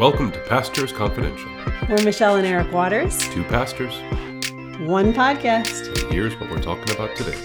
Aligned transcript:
Welcome 0.00 0.32
to 0.32 0.38
Pastors 0.48 0.92
Confidential. 0.92 1.50
We're 1.86 2.02
Michelle 2.02 2.36
and 2.36 2.46
Eric 2.46 2.72
Waters, 2.72 3.18
Two 3.28 3.44
pastors, 3.44 3.92
one 4.88 5.12
podcast. 5.12 5.88
and 6.02 6.10
here's 6.12 6.34
what 6.40 6.50
we're 6.50 6.62
talking 6.62 6.90
about 6.94 7.14
today. 7.16 7.36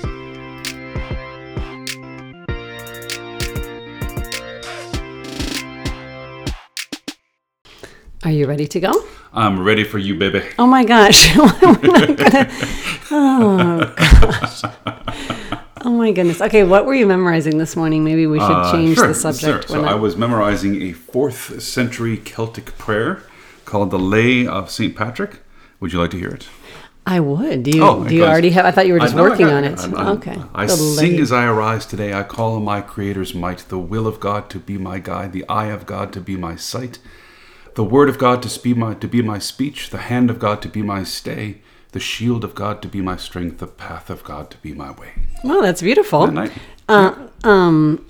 Are 8.24 8.32
you 8.32 8.48
ready 8.48 8.66
to 8.68 8.80
go? 8.80 8.92
I'm 9.34 9.62
ready 9.62 9.84
for 9.84 10.00
you, 10.00 10.18
baby. 10.18 10.42
Oh 10.58 10.66
my 10.66 10.84
gosh. 10.84 11.36
We're 11.38 12.16
gonna- 12.16 12.50
oh 13.12 13.94
gosh. 13.96 14.64
Oh 15.96 15.98
my 15.98 16.12
goodness. 16.12 16.42
Okay, 16.42 16.66
what 16.66 16.86
were 16.86 16.94
you 16.94 17.06
memorizing 17.08 17.58
this 17.58 17.78
morning? 17.78 18.04
Maybe 18.04 18.28
we 18.28 18.38
should 18.38 18.52
Uh, 18.52 18.70
change 18.70 18.98
sure, 18.98 19.08
the 19.08 19.14
subject. 19.14 19.70
sure. 19.70 19.76
So 19.78 19.80
when 19.80 19.88
I 19.88 19.96
was 19.96 20.18
memorizing 20.18 20.82
a 20.82 20.92
fourth 20.92 21.62
century 21.64 22.18
Celtic 22.18 22.78
prayer 22.78 23.22
called 23.64 23.92
the 23.92 23.98
Lay 23.98 24.46
of 24.46 24.70
St. 24.70 24.94
Patrick. 24.94 25.40
Would 25.80 25.94
you 25.94 26.00
like 26.02 26.12
to 26.12 26.20
hear 26.20 26.32
it? 26.32 26.48
I 27.08 27.22
would. 27.22 27.64
Do 27.64 27.72
you 27.72 27.82
Oh, 27.82 28.04
do 28.04 28.14
you 28.14 28.20
because- 28.22 28.30
already 28.30 28.50
have 28.50 28.66
I 28.66 28.72
thought 28.72 28.88
you 28.88 28.92
were 28.94 29.00
just 29.00 29.16
I 29.16 29.20
I 29.20 29.22
working 29.22 29.46
on 29.48 29.64
it. 29.64 29.80
I'm- 29.80 29.96
I'm- 29.96 30.08
okay. 30.18 30.38
I 30.54 30.66
The 30.66 30.74
sing 30.76 31.12
lady. 31.12 31.22
as 31.22 31.32
I 31.32 31.46
arise 31.46 31.86
today. 31.86 32.12
I 32.14 32.24
call 32.24 32.56
on 32.58 32.66
my 32.66 32.82
Creator's 32.82 33.34
might, 33.34 33.64
the 33.70 33.78
will 33.80 34.06
of 34.06 34.20
God 34.20 34.50
to 34.50 34.60
be 34.60 34.78
my 34.78 35.00
guide, 35.00 35.32
the 35.32 35.46
eye 35.48 35.68
of 35.68 35.86
God 35.86 36.12
to 36.12 36.20
be 36.20 36.36
my 36.36 36.58
sight, 36.58 37.00
the 37.76 37.86
word 37.86 38.10
of 38.10 38.18
God 38.18 38.42
to 38.42 38.60
be 38.60 38.74
my 38.74 38.96
to 38.96 39.08
be 39.08 39.22
my 39.22 39.40
speech, 39.40 39.92
the 39.92 40.00
hand 40.12 40.30
of 40.30 40.40
God 40.40 40.62
to 40.64 40.68
be 40.68 40.82
my 40.82 41.04
stay, 41.06 41.60
the 41.96 42.00
shield 42.02 42.44
of 42.44 42.54
God 42.54 42.82
to 42.82 42.90
be 42.90 43.00
my 43.02 43.16
strength, 43.16 43.60
the 43.60 43.68
path 43.68 44.10
of 44.10 44.22
God 44.26 44.52
to 44.52 44.58
be 44.58 44.74
my 44.74 44.92
way. 44.92 45.12
Well, 45.46 45.62
that's 45.62 45.82
beautiful. 45.82 46.26
Good 46.26 46.34
night. 46.36 46.52
Uh, 46.90 47.16
um 47.46 48.06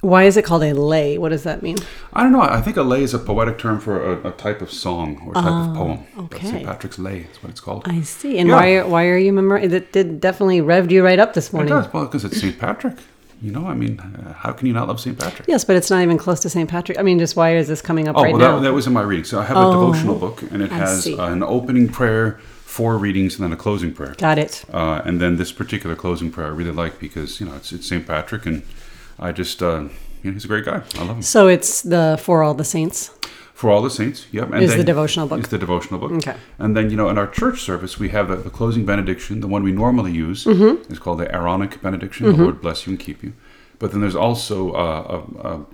why 0.00 0.22
is 0.24 0.38
it 0.38 0.46
called 0.46 0.62
a 0.62 0.72
lay? 0.72 1.18
What 1.18 1.28
does 1.28 1.42
that 1.42 1.62
mean? 1.62 1.76
I 2.14 2.22
don't 2.22 2.32
know. 2.32 2.40
I 2.40 2.62
think 2.62 2.78
a 2.78 2.82
lay 2.82 3.02
is 3.02 3.12
a 3.12 3.18
poetic 3.18 3.58
term 3.58 3.78
for 3.78 3.94
a, 4.12 4.28
a 4.28 4.32
type 4.32 4.62
of 4.62 4.72
song 4.72 5.08
or 5.26 5.34
type 5.34 5.52
of 5.64 5.76
poem. 5.76 5.98
Oh, 6.16 6.22
okay. 6.24 6.46
St. 6.52 6.64
Patrick's 6.64 6.98
Lay 6.98 7.18
is 7.30 7.36
what 7.42 7.50
it's 7.50 7.60
called. 7.60 7.82
I 7.84 8.00
see. 8.00 8.38
And 8.38 8.48
Yeah. 8.48 8.56
why 8.56 8.66
are 8.76 8.86
why 8.88 9.04
are 9.08 9.18
you 9.18 9.34
memorizing? 9.34 9.72
It 9.74 9.92
did 9.92 10.18
definitely 10.18 10.62
revved 10.62 10.90
you 10.90 11.04
right 11.04 11.18
up 11.18 11.34
this 11.34 11.52
morning. 11.52 11.74
It 11.74 11.76
does. 11.82 11.92
Well, 11.92 12.06
because 12.06 12.24
it's 12.24 12.40
St. 12.40 12.58
Patrick. 12.58 12.96
You 13.42 13.52
know, 13.52 13.66
I 13.66 13.74
mean, 13.74 14.00
uh, 14.00 14.32
how 14.42 14.52
can 14.52 14.66
you 14.66 14.72
not 14.74 14.88
love 14.88 15.00
St. 15.00 15.18
Patrick? 15.18 15.46
Yes, 15.48 15.64
but 15.66 15.74
it's 15.76 15.90
not 15.90 16.02
even 16.02 16.16
close 16.18 16.40
to 16.40 16.48
St. 16.50 16.68
Patrick. 16.68 16.98
I 16.98 17.02
mean, 17.02 17.18
just 17.18 17.36
why 17.36 17.56
is 17.56 17.68
this 17.68 17.80
coming 17.82 18.06
up 18.08 18.16
Oh, 18.16 18.22
right 18.22 18.32
well, 18.34 18.40
now? 18.40 18.56
that, 18.56 18.62
that 18.68 18.72
was 18.74 18.86
in 18.86 18.92
my 18.94 19.00
reading. 19.02 19.24
So 19.24 19.38
I 19.40 19.44
have 19.44 19.56
a 19.58 19.66
Oh, 19.68 19.72
devotional 19.72 20.14
book, 20.16 20.42
and 20.50 20.62
it 20.62 20.70
I 20.72 20.76
has 20.76 21.06
uh, 21.06 21.24
an 21.24 21.42
opening 21.42 21.88
prayer, 21.88 22.38
four 22.70 22.96
readings, 22.96 23.34
and 23.34 23.44
then 23.44 23.52
a 23.52 23.56
closing 23.56 23.92
prayer. 23.92 24.14
Got 24.16 24.38
it. 24.38 24.64
Uh, 24.72 25.02
and 25.04 25.20
then 25.20 25.36
this 25.36 25.52
particular 25.52 25.96
closing 25.96 26.30
prayer 26.30 26.46
I 26.46 26.50
really 26.50 26.70
like 26.70 27.00
because 27.00 27.40
you 27.40 27.46
know 27.46 27.56
it's, 27.56 27.72
it's 27.72 27.86
St. 27.86 28.06
Patrick, 28.06 28.46
and 28.46 28.62
I 29.18 29.32
just 29.32 29.62
uh, 29.62 29.88
you 30.22 30.30
know 30.30 30.32
he's 30.32 30.44
a 30.44 30.48
great 30.48 30.64
guy. 30.64 30.82
I 30.94 31.04
love 31.04 31.16
him. 31.16 31.22
So 31.22 31.48
it's 31.48 31.82
the 31.82 32.18
For 32.22 32.42
All 32.42 32.54
the 32.54 32.64
Saints. 32.64 33.10
For 33.54 33.68
all 33.68 33.82
the 33.82 33.90
saints, 33.90 34.26
yep. 34.32 34.50
And 34.50 34.62
Is 34.62 34.74
the 34.74 34.82
devotional 34.82 35.26
book. 35.28 35.40
Is 35.40 35.48
the 35.48 35.58
devotional 35.58 36.00
book. 36.00 36.12
Okay. 36.12 36.34
And 36.58 36.74
then 36.74 36.88
you 36.88 36.96
know 36.96 37.10
in 37.10 37.18
our 37.18 37.26
church 37.26 37.60
service 37.60 37.98
we 37.98 38.08
have 38.08 38.28
the, 38.28 38.36
the 38.36 38.48
closing 38.48 38.86
benediction, 38.86 39.42
the 39.42 39.48
one 39.48 39.62
we 39.62 39.70
normally 39.70 40.12
use. 40.12 40.44
Mm-hmm. 40.44 40.90
is 40.90 40.98
called 40.98 41.18
the 41.20 41.30
Aaronic 41.34 41.82
benediction. 41.82 42.24
The 42.24 42.42
Lord 42.42 42.62
bless 42.62 42.86
you 42.86 42.92
and 42.92 42.98
keep 42.98 43.22
you. 43.22 43.34
But 43.78 43.90
then 43.90 44.00
there's 44.00 44.16
also 44.16 44.72
uh, 44.72 45.02
a, 45.16 45.48
a, 45.48 45.66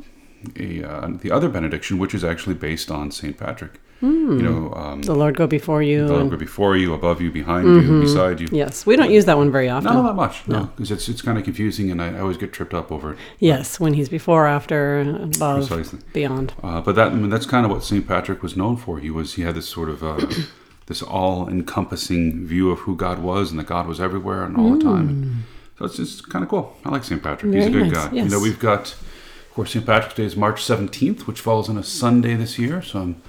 a, 0.59 0.69
uh, 0.91 1.09
the 1.25 1.31
other 1.31 1.49
benediction, 1.49 1.99
which 1.99 2.13
is 2.13 2.25
actually 2.25 2.57
based 2.57 2.91
on 2.91 3.13
St. 3.13 3.37
Patrick. 3.39 3.79
You 4.03 4.43
know, 4.43 4.73
um, 4.75 5.03
The 5.03 5.15
Lord 5.15 5.37
go 5.37 5.47
before 5.47 5.83
you. 5.83 6.07
the 6.07 6.13
Lord 6.13 6.31
go 6.31 6.37
before 6.37 6.77
you, 6.77 6.93
above 6.93 7.21
you, 7.23 7.31
behind 7.31 7.67
you, 7.67 8.01
beside 8.01 8.41
you. 8.41 8.47
yes, 8.53 8.85
we 8.85 8.95
don't 8.95 9.11
use 9.11 9.25
that 9.25 9.39
one 9.39 9.51
very 9.51 9.69
often. 9.71 9.93
Not 9.93 10.03
that 10.07 10.15
much, 10.15 10.47
no, 10.47 10.65
because 10.77 10.91
it's 10.91 11.09
it's 11.09 11.23
kind 11.23 11.39
of 11.39 11.45
confusing, 11.45 11.91
and 11.91 12.03
I, 12.03 12.15
I 12.17 12.21
always 12.21 12.37
get 12.37 12.53
tripped 12.53 12.75
up 12.75 12.93
over 12.93 13.13
it. 13.13 13.19
Yes, 13.39 13.81
when 13.81 13.95
he's 13.95 14.09
before, 14.11 14.47
after, 14.47 15.01
above, 15.01 15.69
Precisely. 15.69 16.01
beyond. 16.13 16.53
Uh, 16.63 16.81
but 16.83 16.95
that 16.97 17.09
I 17.13 17.15
mean, 17.15 17.31
that's 17.31 17.47
kind 17.47 17.65
of 17.65 17.73
what 17.73 17.83
St. 17.85 18.07
Patrick 18.07 18.43
was 18.43 18.55
known 18.57 18.77
for. 18.77 18.99
He 18.99 19.11
was 19.11 19.35
he 19.35 19.43
had 19.43 19.55
this 19.55 19.69
sort 19.69 19.89
of 19.89 20.05
uh, 20.05 20.21
this 20.87 21.03
all-encompassing 21.03 22.47
view 22.47 22.71
of 22.71 22.81
who 22.81 22.97
God 22.97 23.21
was, 23.21 23.51
and 23.51 23.59
that 23.59 23.67
God 23.67 23.87
was 23.87 24.01
everywhere 24.01 24.45
and 24.45 24.57
all 24.57 24.73
the 24.77 24.83
time. 24.85 25.09
And 25.09 25.43
so 25.79 25.85
it's 25.87 25.97
just 25.97 26.29
kind 26.29 26.43
of 26.43 26.49
cool. 26.51 26.77
I 26.85 26.91
like 26.91 27.05
St. 27.05 27.23
Patrick. 27.23 27.53
He's 27.55 27.67
a 27.67 27.71
Mm. 27.71 27.73
Good 27.73 27.93
nice, 27.93 28.07
guy. 28.09 28.13
You 28.17 28.29
know, 28.29 28.41
we've 28.41 28.59
got, 28.59 28.93
of 28.93 29.51
course, 29.55 29.73
St. 29.73 29.85
Patrick's 29.85 30.15
Day 30.15 30.25
is 30.25 30.37
March 30.37 30.63
seventeenth, 30.63 31.27
which 31.27 31.41
falls 31.41 31.69
on 31.69 31.77
a 31.77 31.83
Sunday 31.83 32.35
this 32.35 32.59
year. 32.59 32.83
So 32.83 33.01
I'm, 33.01 33.23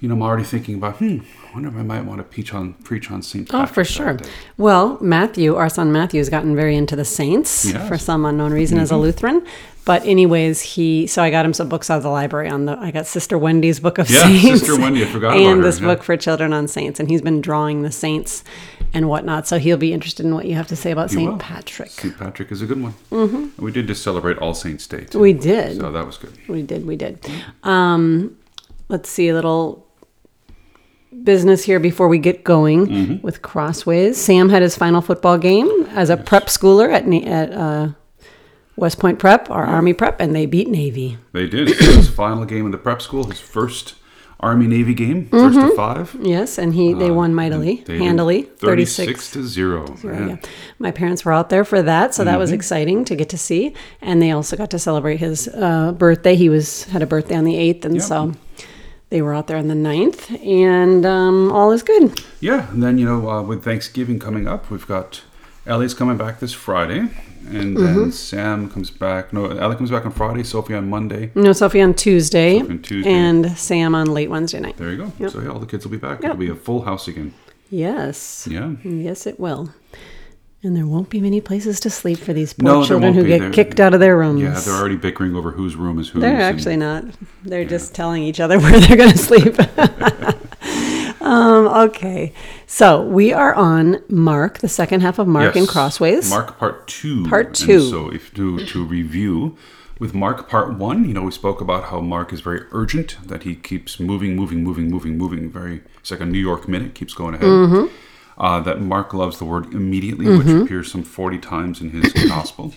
you 0.00 0.08
know, 0.08 0.14
I'm 0.14 0.22
already 0.22 0.44
thinking 0.44 0.74
about, 0.74 0.96
hmm, 0.96 1.18
I 1.48 1.52
wonder 1.54 1.68
if 1.70 1.74
I 1.76 1.82
might 1.82 2.02
want 2.04 2.18
to 2.18 2.24
preach 2.24 2.52
on 2.52 2.74
preach 2.74 3.10
on 3.10 3.22
St. 3.22 3.48
Oh, 3.54 3.66
for 3.66 3.84
sure. 3.84 4.18
Well, 4.58 4.98
Matthew, 5.00 5.54
our 5.54 5.68
son 5.70 5.90
Matthew, 5.92 6.20
has 6.20 6.28
gotten 6.28 6.54
very 6.54 6.76
into 6.76 6.96
the 6.96 7.04
saints 7.04 7.64
Yes. 7.64 7.76
Mm-hmm. 7.76 7.88
for 7.88 7.98
some 7.98 8.24
unknown 8.26 8.52
reason 8.52 8.78
as 8.78 8.90
a 8.90 8.96
Lutheran. 8.96 9.46
But 9.86 10.04
anyways, 10.04 10.60
he 10.62 11.06
so 11.06 11.22
I 11.22 11.30
got 11.30 11.46
him 11.46 11.54
some 11.54 11.68
books 11.68 11.88
out 11.90 11.98
of 11.98 12.02
the 12.02 12.10
library 12.10 12.48
on 12.50 12.66
the 12.66 12.76
I 12.76 12.90
got 12.90 13.06
Sister 13.06 13.38
Wendy's 13.38 13.78
book 13.80 13.98
of 13.98 14.08
Saints. 14.08 14.24
Yeah, 14.26 14.40
saints. 14.50 14.60
Sister 14.66 14.80
Wendy, 14.82 15.02
I 15.02 15.06
forgot 15.06 15.28
about 15.36 15.40
and 15.40 15.64
this 15.64 15.78
yeah. 15.80 15.86
book 15.86 16.02
for 16.02 16.16
children 16.16 16.52
on 16.52 16.66
saints, 16.66 16.98
and 16.98 17.08
he's 17.08 17.22
been 17.22 17.40
drawing 17.40 17.82
the 17.82 17.92
saints 17.92 18.42
and 18.92 19.08
whatnot. 19.08 19.46
So 19.46 19.58
he'll 19.58 19.76
be 19.76 19.92
interested 19.92 20.26
in 20.26 20.34
what 20.34 20.44
you 20.44 20.56
have 20.56 20.66
to 20.68 20.76
say 20.76 20.90
about 20.90 21.10
Saint 21.12 21.38
Patrick. 21.38 21.90
St. 21.90 22.14
St. 22.14 22.18
Patrick 22.18 22.50
is 22.50 22.62
a 22.62 22.66
good 22.66 22.82
one. 22.82 22.94
Mm-hmm. 23.12 23.64
We 23.64 23.70
did 23.70 23.86
just 23.86 24.02
celebrate 24.02 24.38
All 24.38 24.54
Saints 24.54 24.86
Day. 24.88 25.04
Too, 25.04 25.20
We 25.20 25.32
did. 25.32 25.76
So 25.78 25.92
that 25.92 26.04
was 26.04 26.18
good. 26.18 26.36
We 26.48 26.62
did, 26.62 26.84
we 26.84 26.96
did. 26.96 27.24
Um, 27.62 28.36
let's 28.88 29.08
see 29.08 29.28
a 29.28 29.34
little 29.34 29.85
business 31.22 31.64
here 31.64 31.80
before 31.80 32.08
we 32.08 32.18
get 32.18 32.44
going 32.44 32.86
Mm-hmm. 32.86 33.22
with 33.26 33.42
Crossways. 33.42 34.16
Sam 34.16 34.48
had 34.48 34.62
his 34.62 34.76
final 34.76 35.00
football 35.00 35.38
game 35.38 35.68
as 35.90 36.10
a 36.10 36.16
prep 36.16 36.46
schooler 36.46 36.92
at 36.92 37.06
at 37.26 37.52
uh, 37.52 37.88
West 38.76 38.98
Point 38.98 39.18
Prep, 39.18 39.50
our 39.50 39.64
Army 39.64 39.92
Prep, 39.94 40.20
and 40.20 40.34
they 40.34 40.46
beat 40.46 40.68
Navy. 40.68 41.18
They 41.32 41.46
did. 41.46 41.68
His 41.68 42.08
final 42.10 42.44
game 42.44 42.66
in 42.66 42.72
the 42.72 42.78
prep 42.78 43.00
school, 43.00 43.24
his 43.24 43.40
first 43.40 43.94
Army 44.38 44.66
Navy 44.66 44.92
game, 44.92 45.28
first 45.30 45.56
of 45.58 45.72
five. 45.74 46.14
Yes, 46.20 46.58
and 46.58 46.74
he 46.74 46.92
they 46.92 47.10
won 47.10 47.34
mightily, 47.34 47.80
Uh, 47.80 47.84
They 47.86 47.98
handily, 47.98 48.42
36 48.42 49.30
36. 49.30 49.30
to 49.30 49.42
0. 49.46 49.96
Yeah. 50.04 50.36
My 50.78 50.90
parents 50.90 51.24
were 51.24 51.32
out 51.32 51.48
there 51.48 51.64
for 51.64 51.80
that, 51.80 52.14
so 52.14 52.22
that 52.24 52.38
was 52.38 52.50
Mm-hmm. 52.50 52.54
exciting 52.56 53.04
to 53.06 53.16
get 53.16 53.30
to 53.30 53.38
see. 53.38 53.72
And 54.02 54.20
they 54.20 54.32
also 54.32 54.54
got 54.54 54.68
to 54.70 54.78
celebrate 54.78 55.16
his 55.20 55.48
uh, 55.48 55.92
birthday. 55.92 56.36
He 56.36 56.50
was 56.50 56.84
had 56.84 57.00
a 57.02 57.06
birthday 57.06 57.34
on 57.36 57.44
the 57.44 57.56
eighth, 57.56 57.86
and 57.86 57.94
Yep. 57.94 58.04
so 58.04 58.32
they 59.16 59.22
were 59.22 59.32
out 59.32 59.46
there 59.46 59.56
on 59.56 59.68
the 59.68 59.74
9th, 59.74 60.44
and 60.46 61.06
um, 61.06 61.50
all 61.50 61.72
is 61.72 61.82
good. 61.82 62.20
Yeah, 62.40 62.70
and 62.70 62.82
then, 62.82 62.98
you 62.98 63.06
know, 63.06 63.30
uh, 63.30 63.40
with 63.42 63.64
Thanksgiving 63.64 64.18
coming 64.18 64.46
up, 64.46 64.70
we've 64.70 64.86
got 64.86 65.22
Ellie's 65.64 65.94
coming 65.94 66.18
back 66.18 66.38
this 66.38 66.52
Friday. 66.52 66.98
And 67.48 67.76
then 67.78 67.94
Mm-hmm. 67.96 68.10
Sam 68.10 68.68
comes 68.68 68.90
back. 68.90 69.32
No, 69.32 69.46
Ellie 69.46 69.76
comes 69.76 69.90
back 69.90 70.04
on 70.04 70.12
Friday, 70.12 70.42
Sophie 70.42 70.74
on 70.74 70.90
Monday. 70.90 71.30
No, 71.34 71.52
Sophie 71.54 71.80
on 71.80 71.94
Tuesday, 71.94 72.58
Sophie 72.58 72.70
on 72.72 72.82
Tuesday. 72.82 73.10
and 73.10 73.56
Sam 73.56 73.94
on 73.94 74.12
late 74.12 74.28
Wednesday 74.28 74.60
night. 74.60 74.76
There 74.76 74.90
you 74.90 74.98
go. 74.98 75.12
Yep. 75.18 75.30
So, 75.30 75.40
yeah, 75.40 75.48
all 75.48 75.60
the 75.60 75.66
kids 75.66 75.84
will 75.86 75.92
be 75.92 75.96
back. 75.96 76.20
Yep. 76.22 76.24
It'll 76.32 76.36
be 76.36 76.50
a 76.50 76.54
full 76.54 76.82
house 76.82 77.08
again. 77.08 77.32
Yes. 77.70 78.46
Yeah. 78.50 78.72
Yes, 78.84 79.26
it 79.26 79.40
will. 79.40 79.70
And 80.66 80.74
there 80.76 80.84
won't 80.86 81.10
be 81.10 81.20
many 81.20 81.40
places 81.40 81.78
to 81.78 81.90
sleep 81.90 82.18
for 82.18 82.32
these 82.32 82.52
poor 82.52 82.64
No, 82.64 82.84
children 82.84 83.14
who 83.14 83.22
be. 83.22 83.28
get 83.28 83.38
They're- 83.38 83.50
kicked 83.52 83.78
out 83.78 83.94
of 83.94 84.00
their 84.00 84.16
rooms. 84.18 84.42
Yeah, 84.42 84.58
they're 84.58 84.74
already 84.74 84.96
bickering 84.96 85.36
over 85.36 85.52
whose 85.52 85.76
room 85.76 86.00
is 86.00 86.08
whose. 86.08 86.22
They're 86.22 86.32
and- 86.32 86.42
actually 86.42 86.76
not. 86.76 87.04
They're 87.44 87.64
just 87.64 87.94
telling 87.94 88.24
each 88.24 88.40
other 88.40 88.58
where 88.62 88.80
they're 88.80 88.96
going 88.96 89.12
to 89.12 89.16
sleep. 89.16 89.54
um, 91.20 91.68
okay. 91.88 92.32
So 92.66 93.00
we 93.02 93.32
are 93.32 93.54
on 93.54 94.02
Mark, 94.08 94.58
the 94.58 94.68
second 94.68 95.02
half 95.02 95.20
of 95.20 95.28
Mark 95.28 95.54
in 95.54 95.68
Crossways. 95.68 96.30
Mark 96.30 96.58
part 96.58 96.88
two. 96.88 97.24
Part 97.26 97.46
And 97.46 97.54
two. 97.54 97.88
so 97.88 98.08
if 98.12 98.34
to 98.34 98.58
to 98.66 98.84
review 98.84 99.56
with 100.00 100.14
Mark 100.14 100.48
part 100.48 100.74
one, 100.76 101.04
you 101.04 101.14
know, 101.14 101.22
we 101.22 101.30
spoke 101.30 101.60
about 101.60 101.84
how 101.84 102.00
Mark 102.00 102.32
is 102.32 102.40
very 102.40 102.62
urgent, 102.72 103.18
that 103.24 103.44
he 103.44 103.54
keeps 103.54 104.00
moving, 104.00 104.34
moving, 104.34 104.64
moving, 104.64 104.88
moving, 104.90 105.16
moving. 105.16 105.48
Very 105.48 105.82
it's 106.00 106.10
like 106.10 106.18
a 106.20 106.26
New 106.26 106.40
York 106.40 106.68
minute, 106.68 106.94
keeps 106.96 107.14
going 107.14 107.34
ahead. 107.34 107.46
Mm-hmm. 107.46 107.94
Uh, 108.38 108.60
that 108.60 108.80
Mark 108.82 109.14
loves 109.14 109.38
the 109.38 109.46
word 109.46 109.72
immediately, 109.72 110.26
which 110.36 110.46
appears 110.48 110.92
some 110.92 111.02
forty 111.02 111.38
times 111.38 111.80
in 111.80 111.88
his 111.90 112.12
gospel, 112.28 112.74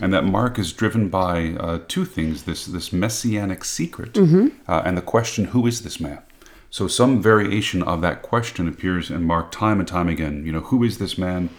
and 0.00 0.12
that 0.14 0.24
Mark 0.24 0.58
is 0.58 0.72
driven 0.72 1.08
by 1.10 1.54
uh, 1.60 1.80
two 1.86 2.04
things: 2.06 2.44
this 2.44 2.64
this 2.64 2.92
messianic 2.92 3.62
secret, 3.64 4.14
Mm-hmm. 4.14 4.48
uh, 4.66 4.82
and 4.86 4.96
the 4.96 5.02
question, 5.02 5.44
"Who 5.46 5.66
is 5.66 5.82
this 5.82 6.00
man?" 6.00 6.20
So 6.70 6.88
some 6.88 7.20
variation 7.20 7.82
of 7.82 8.00
that 8.00 8.22
question 8.22 8.66
appears 8.66 9.10
in 9.10 9.24
Mark 9.24 9.50
time 9.52 9.78
and 9.80 9.86
time 9.88 10.08
again. 10.08 10.46
You 10.46 10.52
know, 10.52 10.60
who 10.60 10.82
is 10.82 10.96
this 10.96 11.18
man 11.18 11.50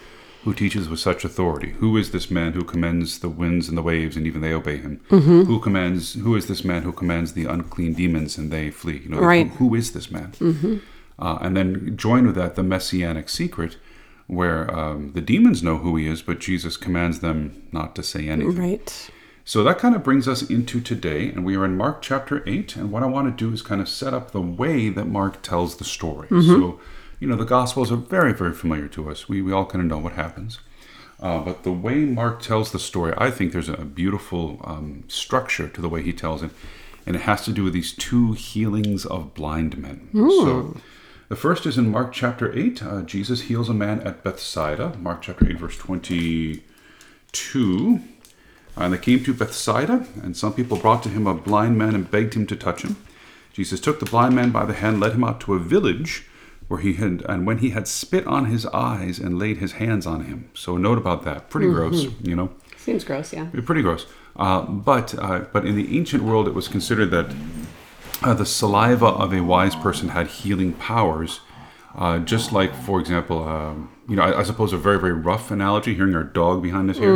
who 0.44 0.54
teaches 0.56 0.90
with 0.90 1.00
such 1.00 1.24
authority? 1.24 1.74
Who 1.74 1.96
is 1.96 2.10
this 2.10 2.32
man 2.32 2.54
who 2.54 2.64
commands 2.64 3.20
the 3.20 3.30
winds 3.30 3.70
and 3.70 3.78
the 3.78 3.84
waves 3.84 4.18
and 4.18 4.26
even 4.26 4.42
they 4.42 4.52
obey 4.54 4.78
him? 4.78 5.00
Mm-hmm. 5.12 5.44
Who 5.44 5.60
commands? 5.60 6.16
Who 6.16 6.36
is 6.36 6.48
this 6.48 6.64
man 6.66 6.82
who 6.82 6.92
commands 6.92 7.34
the 7.34 7.46
unclean 7.46 7.94
demons 7.94 8.40
and 8.40 8.50
they 8.52 8.72
flee? 8.72 9.02
You 9.04 9.10
know, 9.10 9.20
Right. 9.20 9.48
who, 9.48 9.70
who 9.70 9.76
is 9.76 9.92
this 9.92 10.10
man? 10.10 10.32
Mm-hmm. 10.40 10.78
Uh, 11.20 11.38
and 11.42 11.56
then 11.56 11.96
join 11.96 12.26
with 12.26 12.36
that 12.36 12.56
the 12.56 12.64
messianic 12.64 13.30
secret, 13.30 13.78
where 14.28 14.74
um, 14.78 15.12
the 15.14 15.22
demons 15.22 15.62
know 15.62 15.78
who 15.78 15.96
he 15.96 16.08
is, 16.08 16.22
but 16.22 16.40
Jesus 16.40 16.76
commands 16.78 17.20
them 17.20 17.64
not 17.72 17.96
to 17.96 18.04
say 18.04 18.28
anything. 18.30 18.56
right. 18.56 19.10
So 19.46 19.62
that 19.66 19.78
kind 19.78 19.94
of 19.94 20.04
brings 20.04 20.26
us 20.28 20.42
into 20.50 20.80
today, 20.80 21.28
and 21.28 21.44
we 21.44 21.58
are 21.58 21.66
in 21.66 21.76
Mark 21.76 22.02
chapter 22.02 22.42
8. 22.48 22.78
And 22.78 22.92
what 22.92 23.04
I 23.04 23.08
want 23.08 23.28
to 23.38 23.46
do 23.46 23.54
is 23.54 23.62
kind 23.62 23.82
of 23.82 23.90
set 23.90 24.14
up 24.14 24.32
the 24.32 24.40
way 24.42 24.88
that 24.90 25.06
Mark 25.06 25.42
tells 25.42 25.76
the 25.76 25.84
story. 25.84 26.30
So, 26.30 26.80
you 27.20 27.28
know, 27.28 27.36
the 27.36 27.44
Gospels 27.44 27.92
are 27.92 27.98
very, 27.98 28.34
very 28.34 28.54
familiar 28.54 28.88
to 28.90 29.10
us. 29.10 29.28
We, 29.28 29.42
we 29.42 29.52
all 29.52 29.66
kind 29.66 29.82
of 29.82 29.90
know 29.90 29.98
what 29.98 30.14
happens. 30.14 30.60
Uh, 31.20 31.40
but 31.40 31.64
the 31.64 31.74
way 31.74 32.06
Mark 32.06 32.42
tells 32.42 32.72
the 32.72 32.80
story, 32.80 33.14
I 33.18 33.32
think 33.32 33.52
there's 33.52 33.68
a 33.70 33.84
beautiful 33.84 34.62
um, 34.64 35.04
structure 35.10 35.68
to 35.68 35.82
the 35.82 35.90
way 35.90 36.02
he 36.04 36.14
tells 36.14 36.42
it. 36.42 36.52
and 37.06 37.16
it 37.18 37.24
has 37.24 37.44
to 37.44 37.52
do 37.52 37.66
with 37.66 37.74
these 37.74 37.92
two 37.92 38.32
healings 38.32 39.06
of 39.06 39.34
blind 39.34 39.78
men. 39.78 40.08
So 40.14 40.78
the 41.34 41.40
first 41.40 41.66
is 41.66 41.80
in 41.80 41.90
Mark 41.90 42.14
chapter 42.14 42.56
8. 42.56 42.84
Uh, 42.84 43.02
Jesus 43.02 43.42
heals 43.42 43.68
a 43.68 43.74
man 43.74 44.02
at 44.02 44.24
Bethsaida, 44.24 44.96
Mark 45.00 45.24
chapter 45.24 45.50
8, 45.50 45.58
verse 45.58 45.76
22. 45.80 46.62
And 48.78 48.94
they 48.94 49.00
came 49.00 49.24
to 49.24 49.34
Bethsaida, 49.34 50.06
and 50.22 50.38
some 50.38 50.54
people 50.54 50.78
brought 50.78 51.02
to 51.02 51.10
him 51.10 51.26
a 51.26 51.34
blind 51.34 51.76
man 51.76 51.96
and 51.96 52.12
begged 52.12 52.36
him 52.36 52.46
to 52.46 52.56
touch 52.56 52.84
him. 52.84 52.98
Jesus 53.52 53.80
took 53.80 54.00
the 54.00 54.06
blind 54.06 54.36
man 54.36 54.52
by 54.52 54.64
the 54.64 54.76
hand, 54.76 55.00
led 55.00 55.14
him 55.14 55.24
out 55.24 55.42
to 55.42 55.56
a 55.56 55.60
village 55.60 56.28
where 56.68 56.82
he 56.82 56.94
had, 56.94 57.26
and 57.28 57.48
when 57.48 57.58
he 57.58 57.72
had 57.72 57.88
spit 57.88 58.28
on 58.28 58.46
his 58.46 58.68
eyes 58.68 59.18
and 59.18 59.40
laid 59.40 59.58
his 59.58 59.72
hands 59.72 60.06
on 60.06 60.26
him. 60.26 60.52
So, 60.54 60.78
note 60.78 61.00
about 61.00 61.24
that. 61.24 61.50
Pretty 61.50 61.66
gross, 61.66 62.10
you 62.22 62.36
know. 62.36 62.52
Seems 62.78 63.04
gross, 63.04 63.34
yeah. 63.34 63.48
Pretty 63.66 63.82
gross. 63.82 64.06
Uh, 64.36 64.62
but 64.62 65.18
uh, 65.18 65.46
but 65.52 65.66
in 65.66 65.76
the 65.76 65.98
ancient 65.98 66.22
world, 66.22 66.48
it 66.48 66.54
was 66.54 66.68
considered 66.68 67.10
that 67.10 67.34
uh, 68.24 68.34
the 68.34 68.46
saliva 68.46 69.06
of 69.08 69.34
a 69.34 69.42
wise 69.42 69.76
person 69.76 70.10
had 70.10 70.28
healing 70.28 70.74
powers. 70.74 71.42
Uh, 71.96 72.18
just 72.20 72.52
like, 72.52 72.74
for 72.74 73.00
example, 73.00 73.48
um, 73.48 73.92
you 74.10 74.16
know, 74.16 74.24
I, 74.24 74.40
I 74.40 74.44
suppose 74.44 74.74
a 74.74 74.78
very 74.78 75.00
very 75.00 75.14
rough 75.14 75.52
analogy. 75.52 75.94
Hearing 75.94 76.16
our 76.16 76.24
dog 76.24 76.64
behind 76.64 76.90
us 76.90 76.98
here, 76.98 77.14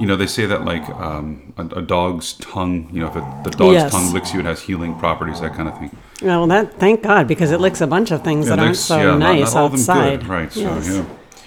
you 0.00 0.06
know, 0.06 0.16
they 0.16 0.26
say 0.26 0.46
that 0.46 0.64
like 0.64 0.88
um, 0.90 1.52
a, 1.58 1.66
a 1.80 1.82
dog's 1.82 2.32
tongue, 2.34 2.88
you 2.90 3.00
know, 3.00 3.08
if 3.08 3.16
it, 3.16 3.24
the 3.44 3.50
dog's 3.50 3.74
Yes. 3.74 3.92
tongue 3.92 4.12
licks 4.14 4.32
you, 4.32 4.40
it 4.40 4.46
has 4.46 4.62
healing 4.62 4.98
properties, 4.98 5.40
that 5.42 5.52
kind 5.54 5.68
of 5.68 5.78
thing. 5.78 5.94
Well, 6.22 6.46
that 6.46 6.80
thank 6.80 7.02
God 7.02 7.28
because 7.28 7.50
it 7.52 7.60
licks 7.60 7.82
a 7.82 7.86
bunch 7.86 8.10
of 8.10 8.24
things 8.24 8.46
that 8.48 8.58
It 8.58 8.62
aren't 8.62 8.76
so 8.76 8.96
yeah, 8.96 9.04
not- 9.10 9.18
nice 9.18 9.54
not 9.54 9.64
them 9.64 9.72
outside. 9.74 10.20
good, 10.20 10.26
right? 10.28 10.56
Yes. 10.56 10.86
So 10.86 10.92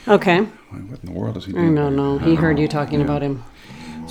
yeah, 0.08 0.14
Okay. 0.14 0.42
what 0.42 1.00
in 1.04 1.06
the 1.06 1.12
world 1.20 1.38
is 1.38 1.46
he 1.46 1.54
doing? 1.54 1.74
No, 1.74 1.90
no. 1.90 2.20
He 2.20 2.36
heard 2.36 2.60
you 2.60 2.68
talking 2.68 3.02
about 3.02 3.24
him. 3.24 3.44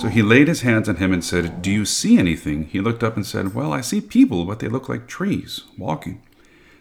So 0.01 0.07
he 0.07 0.23
laid 0.23 0.47
his 0.47 0.61
hands 0.61 0.89
on 0.89 0.95
him 0.95 1.13
and 1.13 1.23
said, 1.23 1.61
Do 1.61 1.69
you 1.69 1.85
see 1.85 2.17
anything? 2.17 2.65
He 2.65 2.81
looked 2.81 3.03
up 3.03 3.15
and 3.15 3.23
said, 3.23 3.53
Well, 3.53 3.71
I 3.71 3.81
see 3.81 4.01
people, 4.01 4.45
but 4.45 4.57
they 4.57 4.67
look 4.67 4.89
like 4.89 5.05
trees 5.05 5.65
walking. 5.77 6.23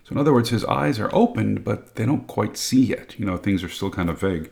So, 0.05 0.13
in 0.13 0.19
other 0.19 0.33
words, 0.33 0.49
his 0.49 0.65
eyes 0.65 0.99
are 0.99 1.15
opened, 1.15 1.63
but 1.63 1.97
they 1.97 2.07
don't 2.07 2.27
quite 2.27 2.57
see 2.57 2.83
yet. 2.83 3.19
You 3.19 3.27
know, 3.27 3.37
things 3.37 3.63
are 3.63 3.69
still 3.69 3.91
kind 3.91 4.09
of 4.09 4.19
vague. 4.19 4.51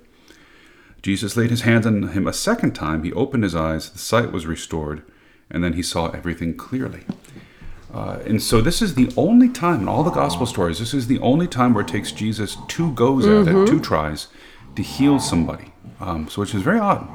Jesus 1.00 1.35
laid 1.35 1.49
his 1.49 1.62
hands 1.62 1.87
on 1.87 2.09
him 2.09 2.29
a 2.29 2.32
second 2.35 2.75
time. 2.75 3.05
He 3.05 3.12
opened 3.15 3.43
his 3.43 3.55
eyes, 3.55 3.88
the 3.88 3.99
sight 3.99 4.32
was 4.32 4.44
restored, 4.44 5.03
and 5.50 5.64
then 5.64 5.73
he 5.73 5.82
saw 5.82 6.11
everything 6.11 6.55
clearly. 6.55 7.05
Uh, 7.91 8.19
and 8.26 8.43
so, 8.43 8.61
this 8.61 8.82
is 8.82 8.97
the 8.97 9.11
only 9.17 9.49
time 9.49 9.81
in 9.81 9.88
all 9.88 10.05
the 10.05 10.11
gospel 10.11 10.44
stories, 10.44 10.79
this 10.79 10.93
is 10.93 11.06
the 11.06 11.21
only 11.21 11.47
time 11.47 11.73
where 11.73 11.85
it 11.85 11.88
takes 11.88 12.12
Jesus 12.12 12.59
two 12.69 12.93
goes 12.93 13.26
at 13.26 13.49
it, 13.49 13.67
two 13.67 13.81
tries, 13.81 14.26
to 14.76 14.82
heal 14.82 15.19
somebody. 15.19 15.73
Um, 16.00 16.29
so, 16.29 16.43
which 16.43 16.55
is 16.55 16.61
very 16.61 16.79
odd. 16.79 17.09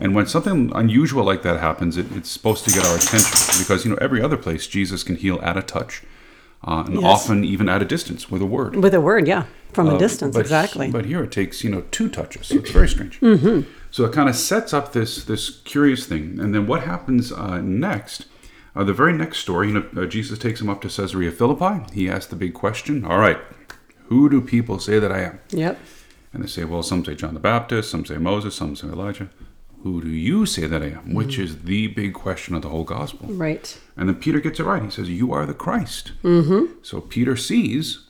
And 0.00 0.14
when 0.14 0.26
something 0.26 0.72
unusual 0.74 1.24
like 1.24 1.42
that 1.42 1.60
happens, 1.60 1.96
it, 1.96 2.06
it's 2.16 2.30
supposed 2.30 2.64
to 2.64 2.70
get 2.70 2.84
our 2.86 2.96
attention 2.96 3.58
because, 3.58 3.84
you 3.84 3.90
know, 3.90 3.98
every 4.00 4.22
other 4.22 4.36
place 4.36 4.66
Jesus 4.66 5.02
can 5.04 5.16
heal 5.16 5.38
at 5.42 5.56
a 5.56 5.62
touch, 5.62 6.02
uh, 6.66 6.84
and 6.86 6.94
Yes. 6.94 7.04
often 7.04 7.44
even 7.44 7.68
at 7.68 7.82
a 7.82 7.84
distance 7.84 8.30
with 8.30 8.40
a 8.42 8.46
word. 8.46 8.76
With 8.76 8.94
a 8.94 9.00
word, 9.00 9.26
yeah. 9.28 9.44
From 9.72 9.88
a 9.88 9.94
Uh, 9.94 9.98
distance, 9.98 10.34
but, 10.34 10.40
exactly. 10.40 10.90
But 10.90 11.04
here 11.06 11.22
it 11.22 11.30
takes 11.30 11.62
you 11.62 11.70
know 11.70 11.84
two 11.92 12.08
touches. 12.08 12.46
So 12.48 12.56
it's 12.56 12.70
very 12.72 12.88
strange. 12.88 13.20
Mm-hmm. 13.20 13.60
So 13.92 14.04
it 14.04 14.12
kind 14.12 14.28
of 14.28 14.34
sets 14.34 14.72
up 14.74 14.92
this 14.92 15.24
this 15.24 15.60
curious 15.64 16.06
thing, 16.06 16.38
and 16.40 16.52
then 16.54 16.66
what 16.66 16.82
happens 16.82 17.30
uh, 17.30 17.60
next? 17.60 18.26
Uh, 18.74 18.82
the 18.84 18.92
very 18.92 19.12
next 19.12 19.38
story, 19.38 19.68
you 19.68 19.74
know, 19.74 20.02
uh, 20.02 20.06
Jesus 20.06 20.38
takes 20.38 20.60
him 20.60 20.68
up 20.68 20.80
to 20.82 20.88
Caesarea 20.88 21.30
Philippi. 21.30 21.84
He 21.92 22.08
asks 22.10 22.26
the 22.26 22.36
big 22.36 22.52
question: 22.54 23.04
All 23.04 23.18
right, 23.18 23.38
who 24.08 24.28
do 24.28 24.40
people 24.40 24.78
say 24.80 24.98
that 24.98 25.12
I 25.12 25.20
am? 25.22 25.38
yep. 25.50 25.78
And 26.32 26.42
they 26.44 26.46
say, 26.48 26.62
well, 26.64 26.82
some 26.84 27.04
say 27.04 27.16
John 27.16 27.34
the 27.34 27.40
Baptist, 27.40 27.90
some 27.90 28.04
say 28.06 28.16
Moses, 28.16 28.54
some 28.54 28.76
say 28.76 28.86
Elijah. 28.86 29.28
Who 29.82 30.02
do 30.02 30.08
you 30.10 30.44
say 30.46 30.66
that 30.66 30.82
I 30.82 30.86
am? 30.98 31.14
Which 31.14 31.34
Mm-hmm. 31.34 31.42
is 31.42 31.62
the 31.62 31.86
big 31.88 32.12
question 32.14 32.54
of 32.54 32.62
the 32.62 32.68
whole 32.68 32.84
gospel. 32.84 33.28
Right. 33.28 33.78
And 33.96 34.08
then 34.08 34.16
Peter 34.16 34.38
gets 34.40 34.60
it 34.60 34.64
right. 34.64 34.82
He 34.82 34.90
says, 34.90 35.08
You 35.08 35.32
are 35.32 35.46
the 35.46 35.54
Christ. 35.54 36.12
Mm-hmm. 36.22 36.74
So 36.82 37.00
Peter 37.00 37.34
sees, 37.36 38.04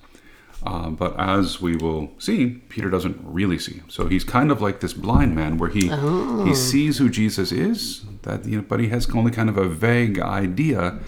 uh, 0.66 0.90
but 0.90 1.14
as 1.18 1.60
we 1.62 1.76
will 1.76 2.10
see, 2.18 2.48
Peter 2.68 2.90
doesn't 2.90 3.18
really 3.22 3.58
see. 3.58 3.82
So 3.88 4.08
he's 4.08 4.24
kind 4.24 4.50
of 4.50 4.60
like 4.60 4.80
this 4.80 4.92
blind 4.92 5.34
man 5.34 5.58
where 5.58 5.70
he 5.70 5.88
Oh. 5.92 6.44
he 6.44 6.54
sees 6.54 6.98
who 6.98 7.08
Jesus 7.08 7.52
is, 7.52 8.02
that 8.22 8.44
you 8.46 8.56
know, 8.58 8.64
but 8.68 8.80
he 8.80 8.88
has 8.88 9.08
only 9.14 9.30
kind 9.30 9.48
of 9.48 9.56
a 9.56 9.68
vague 9.68 10.18
idea. 10.18 10.98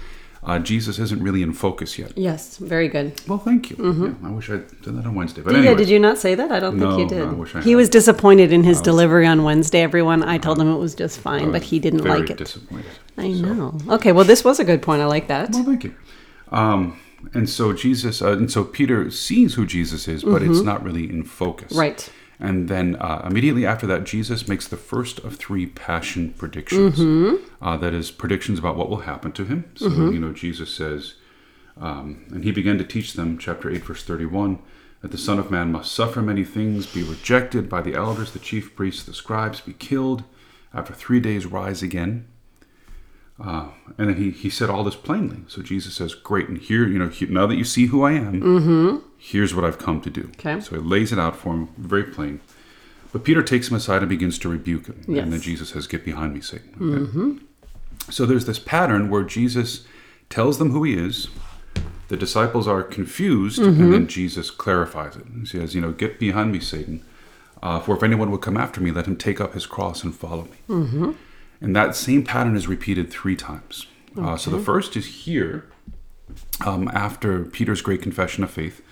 Uh, 0.44 0.58
Jesus 0.58 0.98
isn't 0.98 1.22
really 1.22 1.40
in 1.42 1.52
focus 1.52 1.96
yet. 1.98 2.18
Yes. 2.18 2.56
Very 2.56 2.88
good. 2.88 3.12
Well, 3.28 3.38
thank 3.38 3.70
you. 3.70 3.76
Yeah, 3.78 4.28
I 4.28 4.32
wish 4.32 4.50
I 4.50 4.54
did 4.56 4.96
that 4.96 5.06
on 5.06 5.14
Wednesday. 5.14 5.40
But 5.40 5.52
Yeah, 5.52 5.58
anyway, 5.60 5.76
did 5.76 5.88
you 5.88 6.00
not 6.00 6.18
say 6.18 6.34
that? 6.34 6.50
I 6.50 6.58
don't 6.58 6.78
No, 6.78 6.96
think 6.96 7.10
you 7.12 7.16
did. 7.16 7.28
I 7.28 7.32
wish 7.32 7.54
I 7.54 7.60
he 7.60 7.70
had. 7.70 7.76
was 7.76 7.88
disappointed 7.88 8.52
in 8.52 8.64
his 8.64 8.80
delivery 8.80 9.24
on 9.24 9.44
Wednesday, 9.44 9.82
everyone. 9.82 10.24
I 10.24 10.38
told 10.38 10.60
him 10.60 10.68
it 10.68 10.78
was 10.78 10.96
just 10.96 11.20
fine, 11.20 11.52
but 11.52 11.62
he 11.62 11.78
didn't 11.78 12.02
like 12.04 12.28
it. 12.28 12.38
disappointed. 12.38 12.90
I 13.16 13.32
So- 13.34 13.40
know. 13.54 13.78
Okay, 13.90 14.10
well, 14.10 14.24
this 14.24 14.42
was 14.44 14.58
a 14.58 14.64
good 14.64 14.82
point. 14.82 15.00
I 15.00 15.06
like 15.06 15.28
that. 15.28 15.50
Well, 15.52 15.62
thank 15.62 15.84
you. 15.84 15.94
Um, 16.50 16.96
and 17.34 17.48
so 17.48 17.72
Jesus, 17.72 18.20
uh, 18.20 18.32
and 18.32 18.50
so 18.50 18.64
Peter 18.64 19.12
sees 19.12 19.54
who 19.54 19.64
Jesus 19.64 20.08
is, 20.08 20.24
but 20.24 20.42
it's 20.42 20.60
not 20.62 20.82
really 20.82 21.08
in 21.08 21.22
focus. 21.22 21.70
Mm-hmm. 21.70 21.78
Right. 21.80 22.10
And 22.42 22.68
then 22.68 22.96
uh, 22.96 23.24
immediately 23.24 23.64
after 23.64 23.86
that, 23.86 24.02
Jesus 24.02 24.48
makes 24.48 24.66
the 24.66 24.76
first 24.76 25.20
of 25.20 25.36
three 25.36 25.64
passion 25.64 26.34
predictions. 26.36 26.98
Mm-hmm. 26.98 27.36
Uh, 27.64 27.76
that 27.76 27.94
is, 27.94 28.10
predictions 28.10 28.58
about 28.58 28.76
what 28.76 28.90
will 28.90 29.02
happen 29.02 29.30
to 29.32 29.44
him. 29.44 29.70
So, 29.76 29.88
you 30.10 30.18
know, 30.18 30.32
Jesus 30.32 30.74
says, 30.74 31.14
um, 31.80 32.26
and 32.30 32.42
he 32.42 32.50
began 32.50 32.78
to 32.78 32.84
teach 32.84 33.12
them, 33.12 33.38
chapter 33.38 33.70
8, 33.70 33.84
verse 33.84 34.02
31, 34.02 34.58
that 35.02 35.12
the 35.12 35.18
Son 35.18 35.38
of 35.38 35.52
Man 35.52 35.70
must 35.70 35.92
suffer 35.92 36.20
many 36.20 36.42
things, 36.42 36.84
be 36.84 37.04
rejected 37.04 37.68
by 37.68 37.80
the 37.80 37.94
elders, 37.94 38.32
the 38.32 38.40
chief 38.40 38.74
priests, 38.74 39.04
the 39.04 39.14
scribes, 39.14 39.60
be 39.60 39.72
killed, 39.74 40.24
after 40.74 40.92
three 40.92 41.20
days 41.20 41.46
rise 41.46 41.80
again. 41.80 42.26
Uh, 43.40 43.68
and 43.98 44.08
then 44.08 44.16
he, 44.16 44.32
he 44.32 44.50
said 44.50 44.68
all 44.68 44.82
this 44.82 44.96
plainly. 44.96 45.44
So 45.46 45.62
Jesus 45.62 45.94
says, 45.94 46.12
Great, 46.12 46.48
and 46.48 46.58
here, 46.58 46.88
you 46.88 46.98
know, 46.98 47.08
he, 47.08 47.24
now 47.26 47.46
that 47.46 47.56
you 47.56 47.64
see 47.64 47.86
who 47.86 48.02
I 48.02 48.12
am, 48.12 48.42
here's 49.24 49.54
what 49.54 49.64
I've 49.64 49.78
come 49.78 50.00
to 50.00 50.10
do. 50.10 50.30
Okay. 50.38 50.60
So 50.60 50.74
he 50.74 50.82
lays 50.82 51.12
it 51.12 51.18
out 51.18 51.36
for 51.36 51.52
him, 51.54 51.68
very 51.78 52.02
plain. 52.02 52.40
But 53.12 53.22
Peter 53.22 53.42
takes 53.42 53.68
him 53.70 53.76
aside 53.76 54.02
and 54.02 54.08
begins 54.08 54.36
to 54.40 54.48
rebuke 54.48 54.86
him. 54.86 55.04
Yes. 55.06 55.22
And 55.22 55.32
then 55.32 55.40
Jesus 55.40 55.68
says, 55.68 55.86
Get 55.86 56.04
behind 56.04 56.34
me, 56.34 56.40
Satan. 56.40 56.74
Okay? 56.80 57.44
So 58.10 58.26
there's 58.26 58.46
this 58.46 58.58
pattern 58.58 59.10
where 59.10 59.22
Jesus 59.22 59.86
tells 60.28 60.58
them 60.58 60.70
who 60.70 60.82
he 60.82 60.94
is. 60.94 61.28
The 62.08 62.16
disciples 62.16 62.66
are 62.66 62.82
confused, 62.82 63.58
and 63.62 63.92
then 63.92 64.06
Jesus 64.06 64.50
clarifies 64.50 65.16
it. 65.16 65.24
He 65.38 65.46
says, 65.46 65.74
You 65.74 65.80
know, 65.80 65.92
get 65.92 66.18
behind 66.18 66.50
me, 66.52 66.58
Satan. 66.60 67.04
Uh, 67.62 67.78
for 67.80 67.96
if 67.96 68.02
anyone 68.02 68.30
would 68.32 68.40
come 68.42 68.56
after 68.56 68.80
me, 68.80 68.90
let 68.90 69.06
him 69.06 69.16
take 69.16 69.40
up 69.40 69.54
his 69.54 69.66
cross 69.66 70.02
and 70.02 70.14
follow 70.14 70.44
me. 70.68 71.14
And 71.60 71.76
that 71.76 71.94
same 71.94 72.24
pattern 72.24 72.56
is 72.56 72.66
repeated 72.66 73.08
three 73.10 73.36
times. 73.36 73.86
Uh, 74.18 74.36
so 74.36 74.50
the 74.50 74.58
first 74.58 74.96
is 74.96 75.06
here, 75.06 75.70
um, 76.66 76.88
after 76.92 77.44
Peter's 77.44 77.80
great 77.82 78.02
confession 78.02 78.42
of 78.42 78.50
faith. 78.50 78.82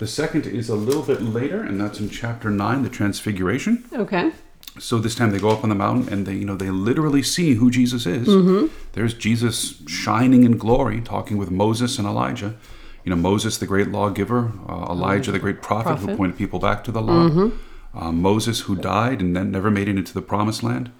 The 0.00 0.06
second 0.06 0.46
is 0.46 0.70
a 0.70 0.74
little 0.74 1.02
bit 1.02 1.20
later, 1.20 1.62
and 1.62 1.78
that's 1.78 2.00
in 2.00 2.08
chapter 2.08 2.48
9, 2.48 2.82
the 2.84 2.88
Transfiguration. 2.88 3.84
Okay. 3.92 4.32
So 4.78 4.98
this 4.98 5.14
time 5.14 5.30
they 5.30 5.38
go 5.38 5.50
up 5.50 5.62
on 5.62 5.68
the 5.68 5.74
mountain 5.74 6.10
and 6.10 6.26
they, 6.26 6.32
you 6.36 6.46
know, 6.46 6.56
they 6.56 6.70
literally 6.70 7.22
see 7.22 7.56
who 7.56 7.70
Jesus 7.70 8.06
is. 8.06 8.26
Mm-hmm. 8.26 8.74
There's 8.92 9.12
Jesus 9.12 9.82
shining 9.86 10.44
in 10.44 10.56
glory, 10.56 11.02
talking 11.02 11.36
with 11.36 11.50
Moses 11.50 11.98
and 11.98 12.08
Elijah. 12.08 12.56
You 13.04 13.10
know, 13.10 13.16
Moses, 13.16 13.58
the 13.58 13.66
great 13.66 13.88
lawgiver, 13.88 14.52
uh, 14.66 14.86
Elijah, 14.88 15.32
the 15.32 15.38
great 15.38 15.60
prophet, 15.60 15.98
who 15.98 16.16
pointed 16.16 16.38
people 16.38 16.60
back 16.60 16.82
to 16.84 16.92
the 16.92 17.02
law. 17.02 17.50
Uh, 17.92 18.10
Moses, 18.10 18.60
who 18.60 18.76
died 18.76 19.20
and 19.20 19.36
then 19.36 19.50
never 19.50 19.70
made 19.70 19.86
it 19.86 19.98
into 19.98 20.14
the 20.14 20.22
promised 20.22 20.62
land. 20.62 20.90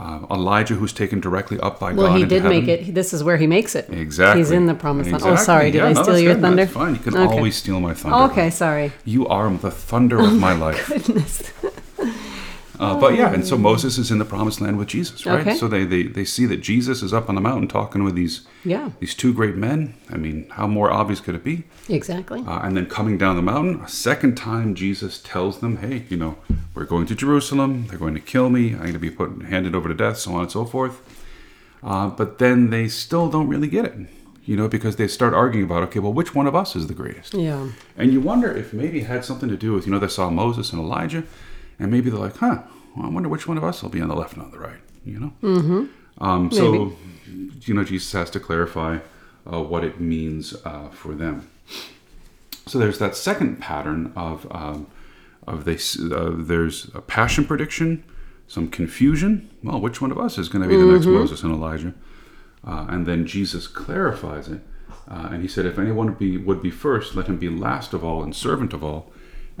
Uh, 0.00 0.20
Elijah, 0.30 0.74
who's 0.76 0.94
taken 0.94 1.20
directly 1.20 1.60
up 1.60 1.78
by 1.78 1.92
Well, 1.92 2.06
God 2.06 2.12
Well, 2.12 2.18
he 2.20 2.24
did 2.24 2.42
make 2.44 2.66
it. 2.68 2.94
This 2.94 3.12
is 3.12 3.22
where 3.22 3.36
he 3.36 3.46
makes 3.46 3.74
it. 3.74 3.86
Exactly. 3.90 4.40
He's 4.40 4.50
in 4.50 4.64
the 4.64 4.72
promised 4.74 5.10
land. 5.10 5.22
Oh, 5.26 5.36
sorry. 5.36 5.70
Did 5.70 5.78
Yeah, 5.78 5.88
I 5.88 5.92
no, 5.92 6.02
steal 6.02 6.18
your 6.18 6.34
good. 6.34 6.40
thunder? 6.40 6.64
That's 6.64 6.72
fine. 6.72 6.94
You 6.94 7.00
can 7.00 7.14
Okay. 7.18 7.36
always 7.36 7.54
steal 7.56 7.80
my 7.80 7.92
thunder. 7.92 8.16
Oh, 8.16 8.24
okay, 8.30 8.48
sorry. 8.48 8.92
You 9.04 9.26
are 9.28 9.50
the 9.50 9.70
thunder 9.70 10.18
of 10.18 10.32
my 10.38 10.54
life. 10.54 10.88
Goodness. 10.88 11.42
Uh, 12.80 12.98
but 12.98 13.14
yeah, 13.14 13.32
and 13.34 13.46
so 13.46 13.58
Moses 13.58 13.98
is 13.98 14.10
in 14.10 14.18
the 14.18 14.24
promised 14.24 14.60
land 14.60 14.78
with 14.78 14.88
Jesus, 14.88 15.26
right? 15.26 15.40
Okay. 15.46 15.54
So 15.54 15.68
they, 15.68 15.84
they 15.84 16.04
they 16.04 16.24
see 16.24 16.46
that 16.46 16.62
Jesus 16.62 17.02
is 17.02 17.12
up 17.12 17.28
on 17.28 17.34
the 17.34 17.40
mountain 17.40 17.68
talking 17.68 18.04
with 18.04 18.14
these 18.14 18.46
Yeah, 18.64 18.90
these 19.00 19.14
two 19.14 19.34
great 19.34 19.54
men. 19.54 19.94
I 20.10 20.16
mean, 20.16 20.46
how 20.50 20.66
more 20.66 20.90
obvious 20.90 21.20
could 21.20 21.34
it 21.34 21.44
be? 21.44 21.64
exactly. 21.88 22.40
Uh, 22.46 22.60
and 22.64 22.76
then 22.76 22.86
coming 22.86 23.18
down 23.18 23.36
the 23.36 23.42
mountain, 23.42 23.80
a 23.82 23.88
second 23.88 24.36
time, 24.36 24.74
Jesus 24.74 25.20
tells 25.20 25.58
them, 25.60 25.76
"Hey, 25.76 26.04
you 26.08 26.16
know, 26.16 26.38
we're 26.74 26.86
going 26.86 27.06
to 27.06 27.14
Jerusalem. 27.14 27.86
They're 27.88 27.98
going 27.98 28.14
to 28.14 28.20
kill 28.20 28.48
me. 28.48 28.72
I'm 28.72 28.78
going 28.80 28.92
to 28.94 28.98
be 28.98 29.10
put 29.10 29.42
handed 29.42 29.74
over 29.74 29.88
to 29.88 29.94
death, 29.94 30.16
so 30.16 30.32
on 30.34 30.40
and 30.42 30.50
so 30.50 30.64
forth." 30.64 30.96
Uh, 31.82 32.08
but 32.08 32.38
then 32.38 32.70
they 32.70 32.88
still 32.88 33.28
don't 33.28 33.48
really 33.48 33.68
get 33.68 33.84
it, 33.86 33.94
you 34.44 34.56
know, 34.56 34.68
because 34.68 34.96
they 34.96 35.08
start 35.08 35.32
arguing 35.34 35.64
about, 35.64 35.82
okay, 35.84 35.98
well, 35.98 36.12
which 36.12 36.34
one 36.34 36.46
of 36.46 36.54
us 36.54 36.76
is 36.76 36.86
the 36.88 36.94
greatest? 36.94 37.32
Yeah. 37.34 37.68
And 37.96 38.12
you 38.12 38.20
wonder 38.20 38.50
if 38.54 38.72
maybe 38.72 39.00
it 39.00 39.06
had 39.06 39.24
something 39.24 39.48
to 39.48 39.56
do 39.56 39.72
with, 39.72 39.86
you 39.86 39.92
know, 39.92 39.98
they 39.98 40.08
saw 40.08 40.28
Moses 40.28 40.72
and 40.72 40.80
Elijah, 40.80 41.24
and 41.80 41.90
maybe 41.90 42.10
they're 42.10 42.20
like, 42.20 42.36
huh, 42.36 42.62
well, 42.94 43.06
I 43.06 43.08
wonder 43.08 43.28
which 43.28 43.48
one 43.48 43.56
of 43.56 43.64
us 43.64 43.82
will 43.82 43.90
be 43.90 44.00
on 44.00 44.08
the 44.08 44.14
left 44.14 44.34
and 44.34 44.42
on 44.42 44.50
the 44.50 44.58
right, 44.58 44.80
you 45.04 45.18
know? 45.18 45.32
Mm-hmm. 45.42 46.22
Um, 46.22 46.52
so, 46.52 46.92
you 47.62 47.74
know, 47.74 47.82
Jesus 47.82 48.12
has 48.12 48.30
to 48.30 48.40
clarify 48.40 48.98
uh, 49.50 49.62
what 49.62 49.82
it 49.82 49.98
means 50.00 50.54
uh, 50.64 50.90
for 50.90 51.14
them. 51.14 51.48
So 52.66 52.78
there's 52.78 52.98
that 52.98 53.16
second 53.16 53.60
pattern 53.60 54.12
of, 54.14 54.46
um, 54.50 54.86
of 55.46 55.64
they, 55.64 55.76
uh, 56.14 56.30
there's 56.34 56.90
a 56.94 57.00
passion 57.00 57.46
prediction, 57.46 58.04
some 58.46 58.68
confusion. 58.68 59.48
Well, 59.62 59.80
which 59.80 60.02
one 60.02 60.10
of 60.10 60.18
us 60.18 60.36
is 60.36 60.48
going 60.48 60.62
to 60.62 60.68
be 60.68 60.76
the 60.76 60.84
next 60.84 61.06
Moses 61.06 61.42
and 61.42 61.52
Elijah? 61.52 61.94
Uh, 62.62 62.86
and 62.90 63.06
then 63.06 63.26
Jesus 63.26 63.66
clarifies 63.66 64.48
it. 64.48 64.60
Uh, 65.08 65.30
and 65.32 65.42
he 65.42 65.48
said, 65.48 65.64
If 65.64 65.78
anyone 65.78 66.12
be, 66.12 66.36
would 66.36 66.62
be 66.62 66.70
first, 66.70 67.16
let 67.16 67.26
him 67.26 67.38
be 67.38 67.48
last 67.48 67.94
of 67.94 68.04
all 68.04 68.22
and 68.22 68.36
servant 68.36 68.72
of 68.74 68.84
all. 68.84 69.10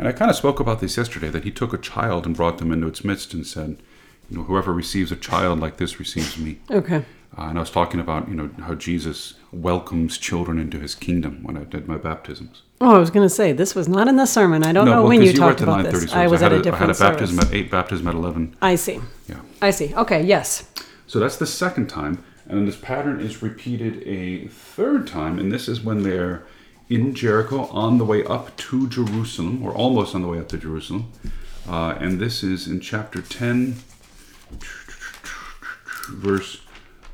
And 0.00 0.08
I 0.08 0.12
kind 0.12 0.30
of 0.30 0.36
spoke 0.36 0.60
about 0.60 0.80
this 0.80 0.96
yesterday 0.96 1.28
that 1.28 1.44
he 1.44 1.50
took 1.50 1.74
a 1.74 1.78
child 1.78 2.24
and 2.24 2.34
brought 2.34 2.56
them 2.56 2.72
into 2.72 2.86
its 2.86 3.04
midst 3.04 3.34
and 3.34 3.46
said, 3.46 3.76
You 4.30 4.38
know, 4.38 4.44
whoever 4.44 4.72
receives 4.72 5.12
a 5.12 5.16
child 5.16 5.60
like 5.60 5.76
this 5.76 5.98
receives 5.98 6.38
me. 6.38 6.58
Okay. 6.70 7.04
Uh, 7.36 7.42
and 7.42 7.58
I 7.58 7.60
was 7.60 7.70
talking 7.70 8.00
about, 8.00 8.26
you 8.26 8.34
know, 8.34 8.48
how 8.62 8.74
Jesus 8.74 9.34
welcomes 9.52 10.16
children 10.16 10.58
into 10.58 10.78
his 10.78 10.94
kingdom 10.94 11.42
when 11.42 11.58
I 11.58 11.64
did 11.64 11.86
my 11.86 11.98
baptisms. 11.98 12.62
Oh, 12.80 12.96
I 12.96 12.98
was 12.98 13.10
going 13.10 13.26
to 13.26 13.32
say 13.32 13.52
this 13.52 13.74
was 13.74 13.88
not 13.88 14.08
in 14.08 14.16
the 14.16 14.24
sermon. 14.24 14.64
I 14.64 14.72
don't 14.72 14.86
know 14.86 15.02
well, 15.02 15.08
when 15.08 15.20
you 15.20 15.32
were 15.32 15.36
talked 15.36 15.60
about 15.60 15.80
9:30 15.80 15.82
this. 15.82 15.92
service. 16.00 16.12
I 16.14 16.26
was 16.28 16.40
had 16.40 16.52
at 16.54 16.56
a 16.56 16.60
I 16.60 16.62
different 16.62 16.82
I 16.82 16.86
had 16.86 16.96
a 16.96 16.98
baptism 16.98 17.36
service. 17.36 17.50
at 17.50 17.56
8, 17.56 17.70
baptism 17.70 18.08
at 18.08 18.14
11. 18.14 18.56
I 18.62 18.76
see. 18.76 19.00
Yeah. 19.28 19.40
I 19.60 19.70
see. 19.70 19.94
Okay. 19.94 20.22
Yes. 20.22 20.66
So 21.08 21.20
that's 21.20 21.36
the 21.36 21.46
second 21.46 21.88
time. 21.90 22.24
And 22.46 22.56
then 22.56 22.64
this 22.64 22.76
pattern 22.76 23.20
is 23.20 23.42
repeated 23.42 24.02
a 24.08 24.48
third 24.48 25.06
time. 25.06 25.38
And 25.38 25.52
this 25.52 25.68
is 25.68 25.82
when 25.82 26.04
they're 26.04 26.46
in 26.90 27.14
Jericho 27.14 27.66
on 27.66 27.98
the 27.98 28.04
way 28.04 28.24
up 28.24 28.54
to 28.56 28.88
Jerusalem, 28.88 29.62
or 29.62 29.72
almost 29.72 30.14
on 30.14 30.22
the 30.22 30.28
way 30.28 30.38
up 30.38 30.48
to 30.48 30.58
Jerusalem. 30.58 31.10
Uh, 31.68 31.96
and 32.00 32.20
this 32.20 32.42
is 32.42 32.66
in 32.66 32.80
chapter 32.80 33.22
10, 33.22 33.76
verse 36.10 36.60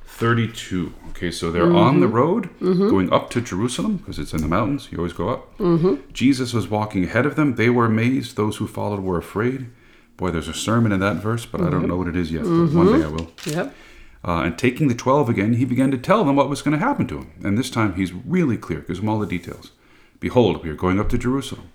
32. 0.06 0.95
Okay, 1.11 1.30
so 1.30 1.52
they're 1.52 1.75
on 1.75 2.00
the 2.00 2.09
road 2.09 2.49
going 2.61 3.12
up 3.12 3.28
to 3.30 3.40
Jerusalem 3.42 3.99
because 3.99 4.18
it's 4.18 4.33
in 4.33 4.40
the 4.40 4.49
mountains. 4.49 4.88
You 4.90 4.99
always 4.99 5.12
go 5.12 5.28
up. 5.28 5.56
Mm-hmm. 5.59 6.11
Jesus 6.12 6.54
was 6.54 6.68
walking 6.68 7.04
ahead 7.04 7.26
of 7.26 7.37
them. 7.37 7.56
They 7.56 7.68
were 7.68 7.85
amazed. 7.85 8.37
Those 8.37 8.56
who 8.56 8.66
followed 8.66 9.00
were 9.00 9.18
afraid. 9.18 9.66
Boy, 10.16 10.30
there's 10.30 10.49
a 10.49 10.54
sermon 10.54 10.92
in 10.92 11.00
that 11.00 11.16
verse, 11.16 11.45
but 11.45 11.61
I 11.61 11.68
don't 11.68 11.87
know 11.87 11.97
what 11.97 12.09
it 12.09 12.16
is 12.16 12.33
yet. 12.33 12.45
But 12.45 12.73
one 12.73 12.99
day 12.99 13.04
I 13.04 13.09
will. 13.09 13.30
Yep. 13.45 13.75
Uh, 14.25 14.42
and 14.44 14.58
taking 14.58 14.88
the 14.88 14.94
twelve 14.94 15.28
again, 15.28 15.54
he 15.54 15.64
began 15.64 15.90
to 15.90 15.99
tell 15.99 16.25
them 16.25 16.37
what 16.37 16.49
was 16.49 16.62
going 16.62 16.78
to 16.78 16.85
happen 16.85 17.06
to 17.06 17.18
him. 17.18 17.30
And 17.44 17.56
this 17.56 17.70
time 17.70 17.94
he's 17.94 18.12
really 18.12 18.56
clear, 18.56 18.80
gives 18.80 18.99
them 18.99 19.08
all 19.08 19.18
the 19.18 19.26
details. 19.26 19.70
Behold, 20.18 20.64
we 20.64 20.70
are 20.70 20.75
going 20.75 20.99
up 20.99 21.08
to 21.11 21.18
Jerusalem. 21.18 21.70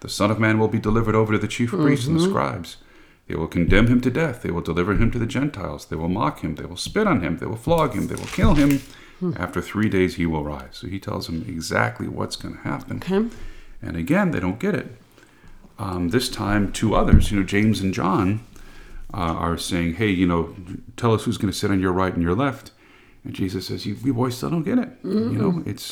The 0.00 0.08
Son 0.08 0.30
of 0.30 0.38
Man 0.38 0.58
will 0.58 0.68
be 0.68 0.78
delivered 0.78 1.14
over 1.14 1.32
to 1.32 1.38
the 1.38 1.48
chief 1.48 1.70
priests 1.70 2.06
and 2.06 2.18
the 2.18 2.24
scribes. 2.24 2.76
They 3.26 3.36
will 3.36 3.46
condemn 3.46 3.86
him 3.86 4.02
to 4.02 4.10
death. 4.10 4.42
They 4.42 4.50
will 4.50 4.60
deliver 4.60 4.94
him 4.94 5.10
to 5.12 5.18
the 5.18 5.24
Gentiles. 5.26 5.86
They 5.86 5.96
will 5.96 6.08
mock 6.08 6.40
him. 6.40 6.56
They 6.56 6.66
will 6.66 6.76
spit 6.76 7.06
on 7.06 7.22
him. 7.22 7.38
They 7.38 7.46
will 7.46 7.56
flog 7.56 7.94
him. 7.94 8.08
They 8.08 8.16
will 8.16 8.26
kill 8.26 8.54
him. 8.54 8.82
After 9.36 9.62
three 9.62 9.88
days, 9.88 10.16
he 10.16 10.26
will 10.26 10.44
rise. 10.44 10.72
So 10.72 10.86
he 10.88 10.98
tells 10.98 11.26
them 11.26 11.46
exactly 11.48 12.06
what's 12.06 12.36
going 12.36 12.56
to 12.56 12.60
happen. 12.60 12.98
Okay. 12.98 13.34
And 13.80 13.96
again, 13.96 14.32
they 14.32 14.40
don't 14.40 14.58
get 14.58 14.74
it. 14.74 14.88
Um, 15.78 16.10
this 16.10 16.28
time, 16.28 16.72
two 16.72 16.94
others, 16.94 17.30
you 17.30 17.38
know, 17.38 17.46
James 17.46 17.80
and 17.80 17.94
John, 17.94 18.44
uh, 19.14 19.34
are 19.46 19.56
saying, 19.58 19.94
"Hey, 19.94 20.10
you 20.10 20.26
know, 20.26 20.54
tell 20.96 21.14
us 21.14 21.24
who's 21.24 21.38
going 21.38 21.52
to 21.52 21.58
sit 21.58 21.70
on 21.70 21.80
your 21.80 21.92
right 21.92 22.12
and 22.14 22.22
your 22.22 22.34
left." 22.34 22.72
And 23.24 23.32
Jesus 23.32 23.66
says, 23.68 23.86
"You, 23.86 23.96
you 24.04 24.12
boys 24.12 24.36
still 24.36 24.50
don't 24.50 24.64
get 24.64 24.78
it. 24.78 24.90
You 25.02 25.38
know, 25.42 25.62
it's 25.64 25.90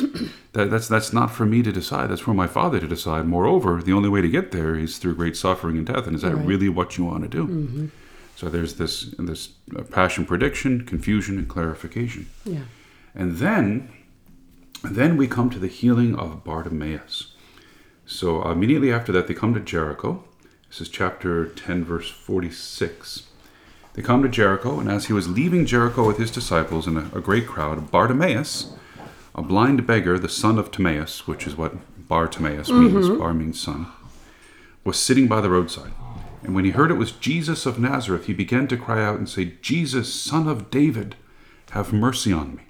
that, 0.52 0.70
that's 0.70 0.88
that's 0.88 1.12
not 1.12 1.30
for 1.30 1.46
me 1.46 1.62
to 1.62 1.72
decide. 1.72 2.10
That's 2.10 2.20
for 2.20 2.34
my 2.34 2.46
Father 2.46 2.78
to 2.80 2.86
decide. 2.88 3.24
Moreover, 3.26 3.80
the 3.82 3.92
only 3.94 4.08
way 4.10 4.20
to 4.20 4.28
get 4.28 4.50
there 4.52 4.74
is 4.76 4.98
through 4.98 5.14
great 5.14 5.36
suffering 5.36 5.76
and 5.78 5.86
death. 5.86 6.06
And 6.06 6.14
is 6.16 6.22
that 6.22 6.34
Right. 6.36 6.46
really 6.46 6.68
what 6.68 6.98
you 6.98 7.04
want 7.06 7.22
to 7.22 7.28
do?" 7.28 7.90
So 8.36 8.48
there's 8.48 8.74
this 8.74 9.14
this 9.18 9.50
uh, 9.78 9.82
passion 9.84 10.26
prediction, 10.26 10.84
confusion, 10.84 11.38
and 11.38 11.48
clarification. 11.48 12.26
Yeah. 12.44 12.64
And 13.14 13.36
then, 13.36 13.88
then 14.82 15.16
we 15.16 15.26
come 15.28 15.48
to 15.50 15.58
the 15.58 15.68
healing 15.68 16.16
of 16.16 16.42
Bartimaeus. 16.44 17.34
So 18.06 18.42
immediately 18.50 18.90
after 18.92 19.12
that, 19.12 19.26
they 19.26 19.34
come 19.34 19.54
to 19.54 19.60
Jericho. 19.60 20.24
This 20.72 20.80
is 20.80 20.88
chapter 20.88 21.44
10, 21.44 21.84
verse 21.84 22.08
46. 22.08 23.24
They 23.92 24.00
come 24.00 24.22
to 24.22 24.28
Jericho, 24.30 24.80
and 24.80 24.90
as 24.90 25.04
he 25.04 25.12
was 25.12 25.28
leaving 25.28 25.66
Jericho 25.66 26.06
with 26.06 26.16
his 26.16 26.30
disciples 26.30 26.86
and 26.86 26.96
a, 26.96 27.18
a 27.18 27.20
great 27.20 27.46
crowd, 27.46 27.90
Bartimaeus, 27.90 28.72
a 29.34 29.42
blind 29.42 29.86
beggar, 29.86 30.18
the 30.18 30.30
son 30.30 30.58
of 30.58 30.70
Timaeus, 30.70 31.26
which 31.26 31.46
is 31.46 31.58
what 31.58 31.74
Bartimaeus 32.08 32.70
means, 32.70 33.06
mm-hmm. 33.06 33.18
Bar 33.18 33.34
means 33.34 33.60
son, 33.60 33.86
was 34.82 34.98
sitting 34.98 35.28
by 35.28 35.42
the 35.42 35.50
roadside. 35.50 35.92
And 36.42 36.54
when 36.54 36.64
he 36.64 36.70
heard 36.70 36.90
it 36.90 36.94
was 36.94 37.12
Jesus 37.12 37.66
of 37.66 37.78
Nazareth, 37.78 38.24
he 38.24 38.32
began 38.32 38.66
to 38.68 38.78
cry 38.78 39.04
out 39.04 39.18
and 39.18 39.28
say, 39.28 39.56
Jesus, 39.60 40.14
son 40.14 40.48
of 40.48 40.70
David, 40.70 41.16
have 41.72 41.92
mercy 41.92 42.32
on 42.32 42.56
me. 42.56 42.62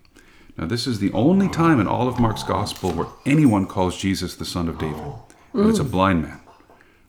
Now, 0.58 0.66
this 0.66 0.88
is 0.88 0.98
the 0.98 1.12
only 1.12 1.48
time 1.48 1.78
in 1.78 1.86
all 1.86 2.08
of 2.08 2.18
Mark's 2.18 2.42
gospel 2.42 2.90
where 2.90 3.06
anyone 3.24 3.66
calls 3.66 3.96
Jesus 3.96 4.34
the 4.34 4.44
son 4.44 4.68
of 4.68 4.78
David. 4.78 5.04
And 5.52 5.70
it's 5.70 5.78
a 5.78 5.84
mm. 5.84 5.92
blind 5.92 6.22
man. 6.22 6.41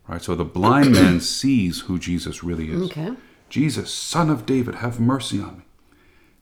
Right? 0.07 0.21
So 0.21 0.35
the 0.35 0.45
blind 0.45 0.91
man 0.91 1.19
sees 1.21 1.81
who 1.81 1.97
Jesus 1.97 2.43
really 2.43 2.69
is. 2.69 2.83
Okay. 2.83 3.13
Jesus, 3.49 3.93
son 3.93 4.29
of 4.29 4.45
David, 4.45 4.75
have 4.75 4.99
mercy 4.99 5.39
on 5.39 5.59
me. 5.59 5.63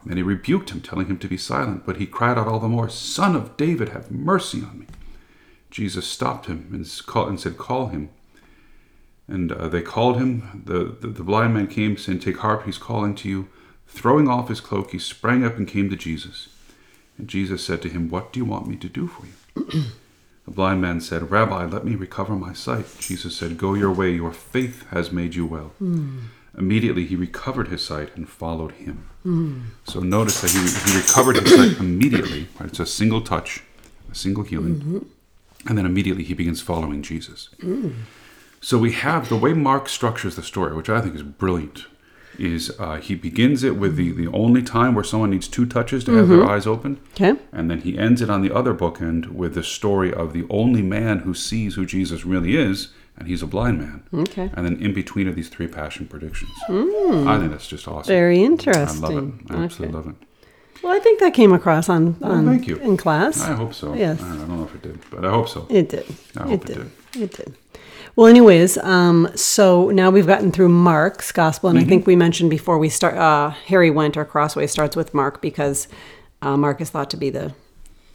And 0.06 0.18
he 0.18 0.24
rebuked 0.24 0.72
him, 0.72 0.82
telling 0.82 1.08
him 1.08 1.20
to 1.20 1.27
be 1.27 1.38
silent, 1.38 1.86
but 1.86 1.98
he 1.98 2.06
cried 2.08 2.38
out 2.38 2.48
all 2.48 2.60
the 2.60 2.68
more, 2.68 2.89
Son 2.89 3.36
of 3.36 3.56
David, 3.56 3.89
have 3.89 4.10
mercy 4.10 4.62
on 4.62 4.80
me. 4.80 4.86
Jesus 5.70 6.08
stopped 6.08 6.48
him 6.48 6.70
and, 6.74 6.89
call, 7.06 7.27
and 7.27 7.39
said, 7.39 7.58
Call 7.58 7.88
him. 7.88 8.10
And 9.27 9.51
uh, 9.51 9.68
they 9.68 9.82
called 9.82 10.18
him. 10.18 10.63
The, 10.65 10.96
the, 11.00 11.08
the 11.08 11.24
blind 11.24 11.53
man 11.53 11.68
came, 11.68 11.98
saying, 11.98 12.20
Take 12.20 12.38
heart, 12.38 12.65
he's 12.65 12.80
calling 12.80 13.13
to 13.15 13.30
you. 13.30 13.48
Throwing 13.88 14.27
off 14.27 14.50
his 14.50 14.62
cloak, 14.62 14.91
he 14.91 15.00
sprang 15.00 15.46
up 15.46 15.58
and 15.58 15.68
came 15.68 15.89
to 15.89 15.96
Jesus. 15.96 16.50
And 17.18 17.27
Jesus 17.27 17.63
said 17.63 17.82
to 17.84 17.89
him, 17.89 18.10
What 18.10 18.34
do 18.34 18.39
you 18.39 18.46
want 18.46 18.68
me 18.68 18.75
to 18.77 18.89
do 18.89 19.08
for 19.08 19.25
you? 19.25 19.84
The 20.45 20.51
blind 20.51 20.81
man 20.81 21.01
said, 21.01 21.29
Rabbi, 21.29 21.65
let 21.65 21.86
me 21.86 21.95
recover 21.95 22.36
my 22.36 22.53
sight. 22.53 22.86
Jesus 23.00 23.36
said, 23.36 23.57
Go 23.57 23.74
your 23.74 23.91
way, 23.91 24.12
your 24.12 24.33
faith 24.33 24.88
has 24.89 25.12
made 25.12 25.36
you 25.36 25.45
well. 25.45 25.74
Hmm. 25.77 26.19
Immediately 26.57 27.05
he 27.05 27.15
recovered 27.15 27.69
his 27.69 27.86
sight 27.86 28.15
and 28.15 28.27
followed 28.27 28.74
him. 28.74 29.07
So 29.86 30.00
notice 30.00 30.41
that 30.41 30.51
he, 30.51 30.91
he 30.91 30.98
recovered 30.98 31.38
his 31.38 31.55
sight 31.55 31.79
immediately. 31.79 32.48
Right? 32.60 32.69
It's 32.69 32.79
a 32.79 32.86
single 32.86 33.21
touch, 33.21 33.63
a 34.12 34.15
single 34.15 34.43
healing. 34.43 34.75
Mm-hmm. 34.75 35.69
And 35.69 35.77
then 35.77 35.86
immediately 35.86 36.24
he 36.24 36.33
begins 36.33 36.62
following 36.62 37.03
Jesus. 37.03 37.50
Mm. 37.60 37.93
So 38.60 38.77
we 38.77 38.93
have 38.93 39.29
the 39.29 39.38
way 39.38 39.53
Mark 39.53 39.88
structures 39.88 40.36
the 40.36 40.43
story, 40.43 40.75
which 40.75 40.89
I 40.89 41.01
think 41.01 41.15
is 41.15 41.24
brilliant, 41.24 41.86
is 42.41 42.71
uh, 42.79 42.98
he 42.98 43.15
begins 43.15 43.63
it 43.63 43.75
with 43.77 43.95
the, 43.95 44.12
the 44.12 44.27
only 44.27 44.62
time 44.63 44.95
where 44.95 45.03
someone 45.03 45.29
needs 45.29 45.48
two 45.48 45.65
touches 45.65 46.03
to 46.05 46.13
have 46.15 46.27
their 46.27 46.43
eyes 46.45 46.65
open. 46.65 47.00
Okay. 47.13 47.36
And 47.51 47.69
then 47.69 47.81
he 47.81 47.98
ends 47.98 48.21
it 48.21 48.29
on 48.29 48.41
the 48.41 48.53
other 48.53 48.74
bookend 48.74 49.27
with 49.27 49.53
the 49.53 49.63
story 49.63 50.13
of 50.13 50.33
the 50.33 50.45
only 50.50 50.81
man 50.81 51.19
who 51.19 51.33
sees 51.33 51.75
who 51.75 51.86
Jesus 51.86 52.25
really 52.25 52.55
is, 52.55 52.89
and 53.17 53.27
he's 53.27 53.43
a 53.43 53.48
blind 53.48 53.79
man. 53.79 54.03
Okay. 54.13 54.50
And 54.53 54.65
then 54.65 54.77
in 54.81 54.93
between 54.93 55.27
are 55.27 55.33
these 55.33 55.50
three 55.50 55.67
passion 55.67 56.07
predictions. 56.07 56.51
I 56.67 57.38
think 57.38 57.51
that's 57.51 57.67
just 57.67 57.88
awesome. 57.88 58.07
Very 58.12 58.41
interesting. 58.43 59.05
I 59.05 59.07
love 59.07 59.24
it. 59.24 59.51
I 59.51 59.63
absolutely 59.63 59.98
Okay. 59.98 60.07
love 60.10 60.15
it. 60.15 60.27
Well, 60.83 60.93
I 60.95 61.00
think 61.00 61.19
that 61.19 61.36
came 61.36 61.53
across 61.53 61.89
on, 61.89 62.17
on 62.24 62.45
thank 62.48 62.67
you. 62.67 62.77
in 62.77 62.98
class. 62.98 63.39
I 63.39 63.53
hope 63.53 63.75
so. 63.75 63.93
Yes. 63.93 64.19
I 64.19 64.29
don't, 64.36 64.50
know 64.50 64.63
if 64.63 64.74
it 64.74 64.81
did, 64.81 65.00
but 65.12 65.24
I 65.24 65.29
hope 65.29 65.48
so. 65.48 65.67
It 65.69 65.89
did. 65.89 66.05
I 66.36 66.43
it 66.45 66.50
hope 66.50 66.69
it 66.69 66.74
did. 66.74 66.91
It 67.21 67.31
did. 67.38 67.53
Well, 68.15 68.27
anyways, 68.27 68.77
um, 68.80 69.30
so 69.36 69.89
now 69.89 70.10
we've 70.10 70.27
gotten 70.27 70.51
through 70.51 70.70
Mark's 70.70 71.32
gospel, 71.32 71.70
and 71.70 71.77
I 71.77 71.82
Mm-hmm. 71.82 71.89
think 71.89 72.08
we 72.08 72.15
mentioned 72.15 72.50
before 72.50 72.77
we 72.77 72.89
start. 72.89 73.15
Uh, 73.18 73.51
Harry 73.68 73.89
went 73.89 74.18
or 74.18 74.25
Crossway 74.25 74.68
starts 74.68 74.96
with 74.96 75.13
Mark 75.13 75.41
because 75.41 75.88
uh, 76.41 76.58
Mark 76.58 76.82
is 76.82 76.89
thought 76.89 77.10
to 77.12 77.18
be 77.18 77.30
the 77.30 77.53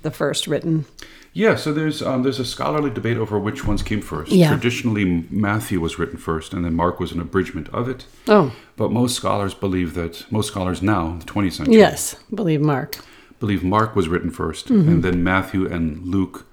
the 0.02 0.10
first 0.10 0.46
written. 0.46 0.84
Yeah, 1.32 1.56
so 1.56 1.72
there's 1.72 2.02
um, 2.02 2.22
there's 2.22 2.38
a 2.38 2.44
scholarly 2.44 2.90
debate 2.90 3.16
over 3.16 3.38
which 3.38 3.64
ones 3.66 3.82
came 3.82 4.00
first. 4.02 4.30
Yeah. 4.32 4.48
Traditionally, 4.50 5.26
Matthew 5.30 5.80
was 5.80 5.98
written 5.98 6.18
first, 6.18 6.52
and 6.52 6.64
then 6.64 6.74
Mark 6.74 7.00
was 7.00 7.12
an 7.12 7.20
abridgment 7.20 7.68
of 7.70 7.88
it. 7.88 8.04
Oh, 8.28 8.52
But 8.76 8.92
most 8.92 9.16
scholars 9.16 9.54
believe 9.54 9.94
that 9.94 10.30
most 10.30 10.48
scholars 10.48 10.80
now, 10.82 11.16
the 11.18 11.24
20th 11.24 11.52
century, 11.52 11.76
yes, 11.76 12.16
believe 12.32 12.60
Mark. 12.60 12.98
believe 13.40 13.62
Mark 13.64 13.94
was 13.96 14.08
written 14.08 14.30
1st 14.30 14.64
Mm-hmm. 14.68 14.88
and 14.88 15.02
then 15.02 15.22
Matthew 15.24 15.66
and 15.66 16.06
Luke 16.06 16.45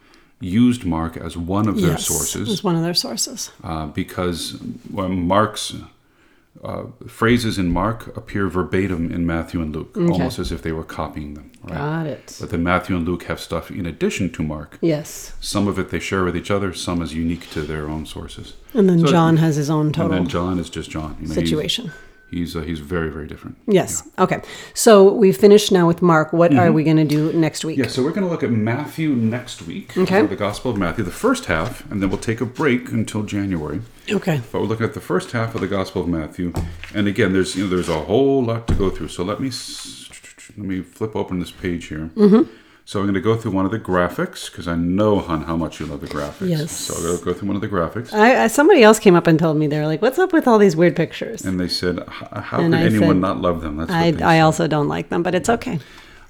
used 0.43 0.85
Mark 0.85 1.17
as 1.17 1.35
one 1.37 1.67
of 1.67 1.79
their 1.81 1.91
yes, 1.91 2.05
sources 2.05 2.49
is 2.49 2.63
one 2.63 2.75
of 2.75 2.83
their 2.83 2.93
sources. 2.93 3.51
uh, 3.63 3.87
because 3.87 4.59
Mark's 4.91 5.73
uh, 6.63 6.83
phrases 7.07 7.57
in 7.57 7.71
Mark 7.71 8.15
appear 8.15 8.47
verbatim 8.47 9.11
in 9.11 9.25
Matthew 9.25 9.61
and 9.61 9.75
Luke, 9.75 9.97
almost 9.97 10.39
as 10.39 10.51
if 10.51 10.61
they 10.61 10.71
were 10.71 10.83
copying 10.83 11.33
them. 11.33 11.51
Right? 11.63 11.77
Got 11.77 12.05
it. 12.07 12.37
But 12.39 12.49
then 12.51 12.63
Matthew 12.63 12.95
and 12.95 13.05
Luke 13.07 13.23
have 13.23 13.39
stuff 13.39 13.71
in 13.71 13.85
addition 13.85 14.31
to 14.33 14.43
Mark. 14.43 14.77
Yes, 14.81 15.33
Some 15.39 15.67
of 15.67 15.79
it 15.79 15.89
they 15.89 15.99
share 15.99 16.23
with 16.23 16.35
each 16.37 16.51
other, 16.51 16.73
some 16.73 17.01
is 17.01 17.13
unique 17.13 17.49
to 17.51 17.61
their 17.61 17.89
own 17.89 18.05
sources. 18.05 18.53
and 18.73 18.87
then 18.89 18.99
So- 18.99 19.07
John 19.07 19.37
has 19.37 19.55
his 19.55 19.69
own 19.69 19.91
total. 19.91 20.11
And 20.11 20.25
then 20.25 20.29
John 20.29 20.59
is 20.59 20.69
just 20.69 20.89
John. 20.91 21.17
You 21.21 21.27
know, 21.27 21.33
situation. 21.33 21.91
He's 22.33 22.55
uh, 22.55 22.61
he's 22.61 22.79
very 22.79 23.09
very 23.09 23.27
different. 23.27 23.57
Yes. 23.67 24.09
Okay. 24.17 24.41
So 24.73 25.13
we've 25.13 25.37
finished 25.37 25.71
now 25.71 25.87
with 25.87 26.01
Mark. 26.01 26.33
What 26.33 26.53
are 26.53 26.71
we 26.71 26.83
going 26.83 26.97
to 26.97 27.03
do 27.05 27.31
next 27.33 27.63
week? 27.63 27.75
Mm-hmm. 27.75 27.83
Yeah, 27.83 27.89
so 27.89 28.03
we're 28.03 28.11
going 28.11 28.25
to 28.25 28.29
look 28.29 28.43
at 28.43 28.49
Matthew 28.49 29.09
next 29.09 29.61
week. 29.61 29.97
Okay. 29.97 30.25
the 30.25 30.35
Gospel 30.35 30.71
of 30.71 30.77
Matthew, 30.77 31.03
the 31.03 31.11
first 31.11 31.45
half, 31.45 31.89
and 31.91 32.01
then 32.01 32.09
we'll 32.09 32.19
take 32.19 32.41
a 32.41 32.45
break 32.45 32.91
until 32.91 33.23
January. 33.23 33.81
Okay. 34.09 34.41
But 34.51 34.61
we're 34.61 34.67
looking 34.67 34.85
at 34.85 34.93
the 34.93 35.01
first 35.01 35.31
half 35.31 35.53
of 35.55 35.61
the 35.61 35.67
Gospel 35.67 36.01
of 36.01 36.07
Matthew, 36.07 36.53
and 36.93 37.07
again, 37.07 37.33
there's 37.33 37.55
you 37.55 37.63
know 37.65 37.69
there's 37.69 37.89
a 37.89 38.01
whole 38.01 38.43
lot 38.43 38.67
to 38.67 38.75
go 38.75 38.89
through. 38.89 39.09
So 39.09 39.23
let 39.23 39.39
me 39.39 39.51
let 40.57 40.67
me 40.67 40.81
flip 40.81 41.15
open 41.15 41.39
this 41.39 41.51
page 41.51 41.85
here. 41.85 42.09
Mm-hmm. 42.15 42.51
So 42.85 42.99
I'm 42.99 43.05
going 43.05 43.13
to 43.13 43.21
go 43.21 43.35
through 43.37 43.51
one 43.51 43.65
of 43.65 43.71
the 43.71 43.79
graphics 43.79 44.51
because 44.51 44.67
I 44.67 44.75
know, 44.75 45.19
hon, 45.19 45.43
how 45.43 45.55
much 45.55 45.79
you 45.79 45.85
love 45.85 46.01
the 46.01 46.07
graphics. 46.07 46.49
Yes. 46.49 46.71
So 46.71 46.93
I'll 46.95 47.17
go 47.17 47.33
through 47.33 47.47
one 47.47 47.55
of 47.55 47.61
the 47.61 47.69
graphics, 47.69 48.11
I, 48.13 48.43
I 48.43 48.47
somebody 48.47 48.83
else 48.83 48.99
came 48.99 49.15
up 49.15 49.25
and 49.25 49.39
told 49.39 49.55
me 49.57 49.67
they 49.67 49.79
were 49.79 49.85
like, 49.87 50.01
"What's 50.01 50.19
up 50.19 50.33
with 50.33 50.47
all 50.47 50.57
these 50.59 50.75
weird 50.75 50.95
pictures?" 50.95 51.45
and 51.45 51.59
they 51.59 51.69
said, 51.69 51.99
"How 52.09 52.59
And 52.59 52.73
could 52.73 52.81
I 52.81 52.85
anyone 52.85 53.15
said- 53.15 53.21
not 53.21 53.41
love 53.41 53.61
them?" 53.61 53.77
That's 53.77 53.91
I 53.91 54.13
I 54.21 54.39
also 54.41 54.67
don't 54.67 54.89
like 54.89 55.07
them, 55.09 55.23
but 55.23 55.33
it's 55.33 55.49
okay. 55.49 55.79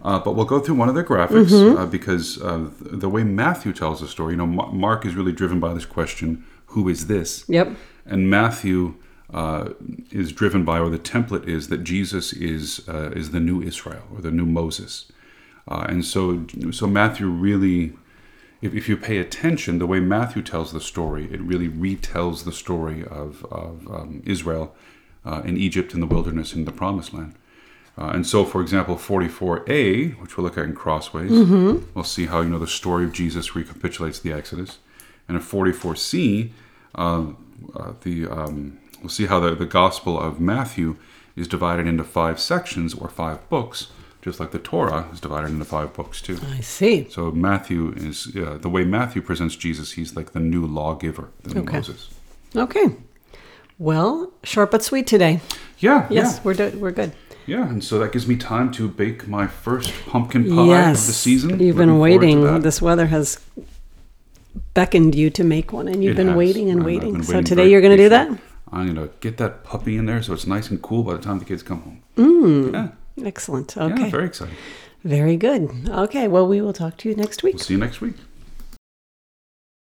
Uh, 0.03 0.19
but 0.19 0.35
we'll 0.35 0.45
go 0.45 0.59
through 0.59 0.75
one 0.75 0.89
of 0.89 0.95
their 0.95 1.03
graphics 1.03 1.49
Mm-hmm. 1.51 1.77
uh, 1.77 1.85
because 1.87 2.39
uh, 2.41 2.69
the 2.79 3.07
way 3.09 3.23
Matthew 3.23 3.71
tells 3.71 4.01
the 4.01 4.07
story, 4.07 4.33
you 4.33 4.37
know, 4.37 4.45
Ma- 4.45 4.69
Mark 4.71 5.05
is 5.05 5.15
really 5.15 5.31
driven 5.31 5.59
by 5.61 5.73
this 5.73 5.85
question, 5.85 6.43
who 6.67 6.89
is 6.89 7.07
this? 7.07 7.45
Yep. 7.47 7.69
And 8.05 8.29
Matthew 8.29 8.95
uh, 9.33 9.69
is 10.11 10.33
driven 10.33 10.65
by, 10.65 10.77
or 10.79 10.89
the 10.89 10.99
template 10.99 11.47
is 11.47 11.69
that 11.69 11.83
Jesus 11.85 12.33
is 12.33 12.87
uh, 12.87 13.11
is 13.15 13.31
the 13.31 13.39
new 13.39 13.61
Israel 13.61 14.03
or 14.13 14.21
the 14.21 14.29
new 14.31 14.45
Moses. 14.45 15.05
Uh, 15.67 15.85
and 15.87 16.03
so, 16.03 16.45
so 16.71 16.87
Matthew 16.87 17.27
really, 17.27 17.93
if, 18.61 18.73
if 18.73 18.89
you 18.89 18.97
pay 18.97 19.17
attention, 19.17 19.79
the 19.79 19.87
way 19.87 19.99
Matthew 19.99 20.41
tells 20.41 20.73
the 20.73 20.81
story, 20.81 21.29
it 21.31 21.41
really 21.41 21.69
retells 21.69 22.43
the 22.43 22.51
story 22.51 23.03
of, 23.05 23.45
of 23.45 23.87
um, 23.89 24.21
Israel 24.25 24.75
uh, 25.25 25.41
in 25.45 25.57
Egypt, 25.57 25.93
in 25.93 25.99
the 25.99 26.05
wilderness, 26.05 26.53
in 26.53 26.65
the 26.65 26.71
Promised 26.71 27.13
Land. 27.13 27.35
Uh, 27.97 28.07
and 28.07 28.25
so, 28.25 28.43
for 28.43 28.61
example, 28.61 28.95
44a, 28.95 30.19
which 30.19 30.35
we'll 30.35 30.43
look 30.43 30.57
at 30.57 30.65
in 30.65 30.73
Crossways, 30.73 31.31
we'll 31.93 32.03
see 32.03 32.25
how 32.25 32.41
you 32.41 32.49
know 32.49 32.59
the 32.59 32.67
story 32.67 33.05
of 33.05 33.13
Jesus 33.13 33.55
recapitulates 33.55 34.19
the 34.19 34.33
Exodus, 34.33 34.79
and 35.27 35.37
in 35.37 35.43
44c, 35.43 36.49
uh, 36.95 37.25
uh, 37.75 37.93
the 38.01 38.27
um, 38.27 38.79
we'll 39.01 39.09
see 39.09 39.27
how 39.27 39.39
the, 39.39 39.53
the 39.53 39.65
Gospel 39.65 40.19
of 40.19 40.39
Matthew 40.39 40.97
is 41.35 41.47
divided 41.47 41.85
into 41.85 42.03
five 42.03 42.39
sections 42.39 42.93
or 42.93 43.09
five 43.09 43.47
books, 43.49 43.91
just 44.23 44.39
like 44.39 44.51
the 44.51 44.59
Torah 44.59 45.07
is 45.13 45.19
divided 45.19 45.49
into 45.51 45.65
five 45.65 45.93
books 45.93 46.21
too. 46.21 46.37
I 46.57 46.61
see. 46.61 47.07
So 47.09 47.29
Matthew 47.31 47.93
is 47.95 48.35
uh, 48.35 48.57
the 48.59 48.69
way 48.69 48.83
Matthew 48.85 49.21
presents 49.21 49.55
Jesus. 49.55 49.91
He's 49.93 50.15
like 50.15 50.31
the 50.31 50.39
new 50.39 50.65
lawgiver, 50.65 51.29
the 51.43 51.53
new 51.55 51.61
Okay. 51.61 51.77
Moses. 51.77 52.09
Okay. 52.55 52.95
Well, 53.77 54.31
short 54.43 54.71
but 54.71 54.81
sweet 54.83 55.07
today. 55.07 55.41
Yeah, 55.79 56.07
Yes, 56.09 56.35
yeah, 56.37 56.41
we're 56.43 56.53
do- 56.53 56.77
we're 56.79 56.91
good. 56.91 57.11
yeah. 57.47 57.67
And 57.67 57.83
so 57.83 57.99
that 57.99 58.11
gives 58.13 58.25
me 58.27 58.37
time 58.37 58.71
to 58.73 58.87
bake 58.87 59.27
my 59.27 59.45
first 59.47 59.91
pumpkin 60.07 60.43
pie 60.55 60.67
yes, 60.67 61.01
of 61.01 61.07
the 61.07 61.13
season. 61.13 61.59
You've 61.59 61.75
been 61.77 61.99
waiting. 61.99 62.61
This 62.61 62.81
weather 62.81 63.07
has 63.07 63.39
beckoned 64.73 65.15
you 65.15 65.29
to 65.31 65.43
make 65.43 65.73
one, 65.73 65.87
and 65.87 66.03
you've 66.03 66.15
been 66.15 66.27
has, 66.29 66.37
waiting 66.37 66.69
and 66.69 66.85
waiting. 66.85 67.13
been 67.13 67.23
So 67.23 67.33
waiting 67.33 67.45
today 67.45 67.69
you're 67.69 67.81
going 67.81 67.97
to 67.97 68.03
do 68.03 68.09
that. 68.09 68.29
I'm 68.71 68.87
gonna 68.87 69.09
get 69.19 69.37
that 69.37 69.63
puppy 69.63 69.97
in 69.97 70.07
there 70.07 70.23
so 70.23 70.33
it's 70.33 70.47
nice 70.47 70.71
and 70.71 70.81
cool 70.81 71.03
by 71.03 71.13
the 71.13 71.19
time 71.21 71.37
the 71.37 71.45
kids 71.45 71.61
come 71.61 71.81
home. 71.81 72.01
Mm. 72.17 72.73
Yeah, 72.73 72.87
Excellent. 73.23 73.75
yeah, 73.75 73.83
Okay. 73.85 74.09
very 74.09 74.25
exciting. 74.25 74.55
Very 75.03 75.35
good. 75.35 75.69
Okay. 75.89 76.27
Well, 76.27 76.47
we 76.47 76.61
will 76.61 76.73
talk 76.73 76.97
to 76.97 77.09
you 77.09 77.15
next 77.15 77.43
week. 77.43 77.55
We'll 77.55 77.63
see 77.63 77.73
you 77.73 77.79
next 77.79 77.99
week. 78.01 78.15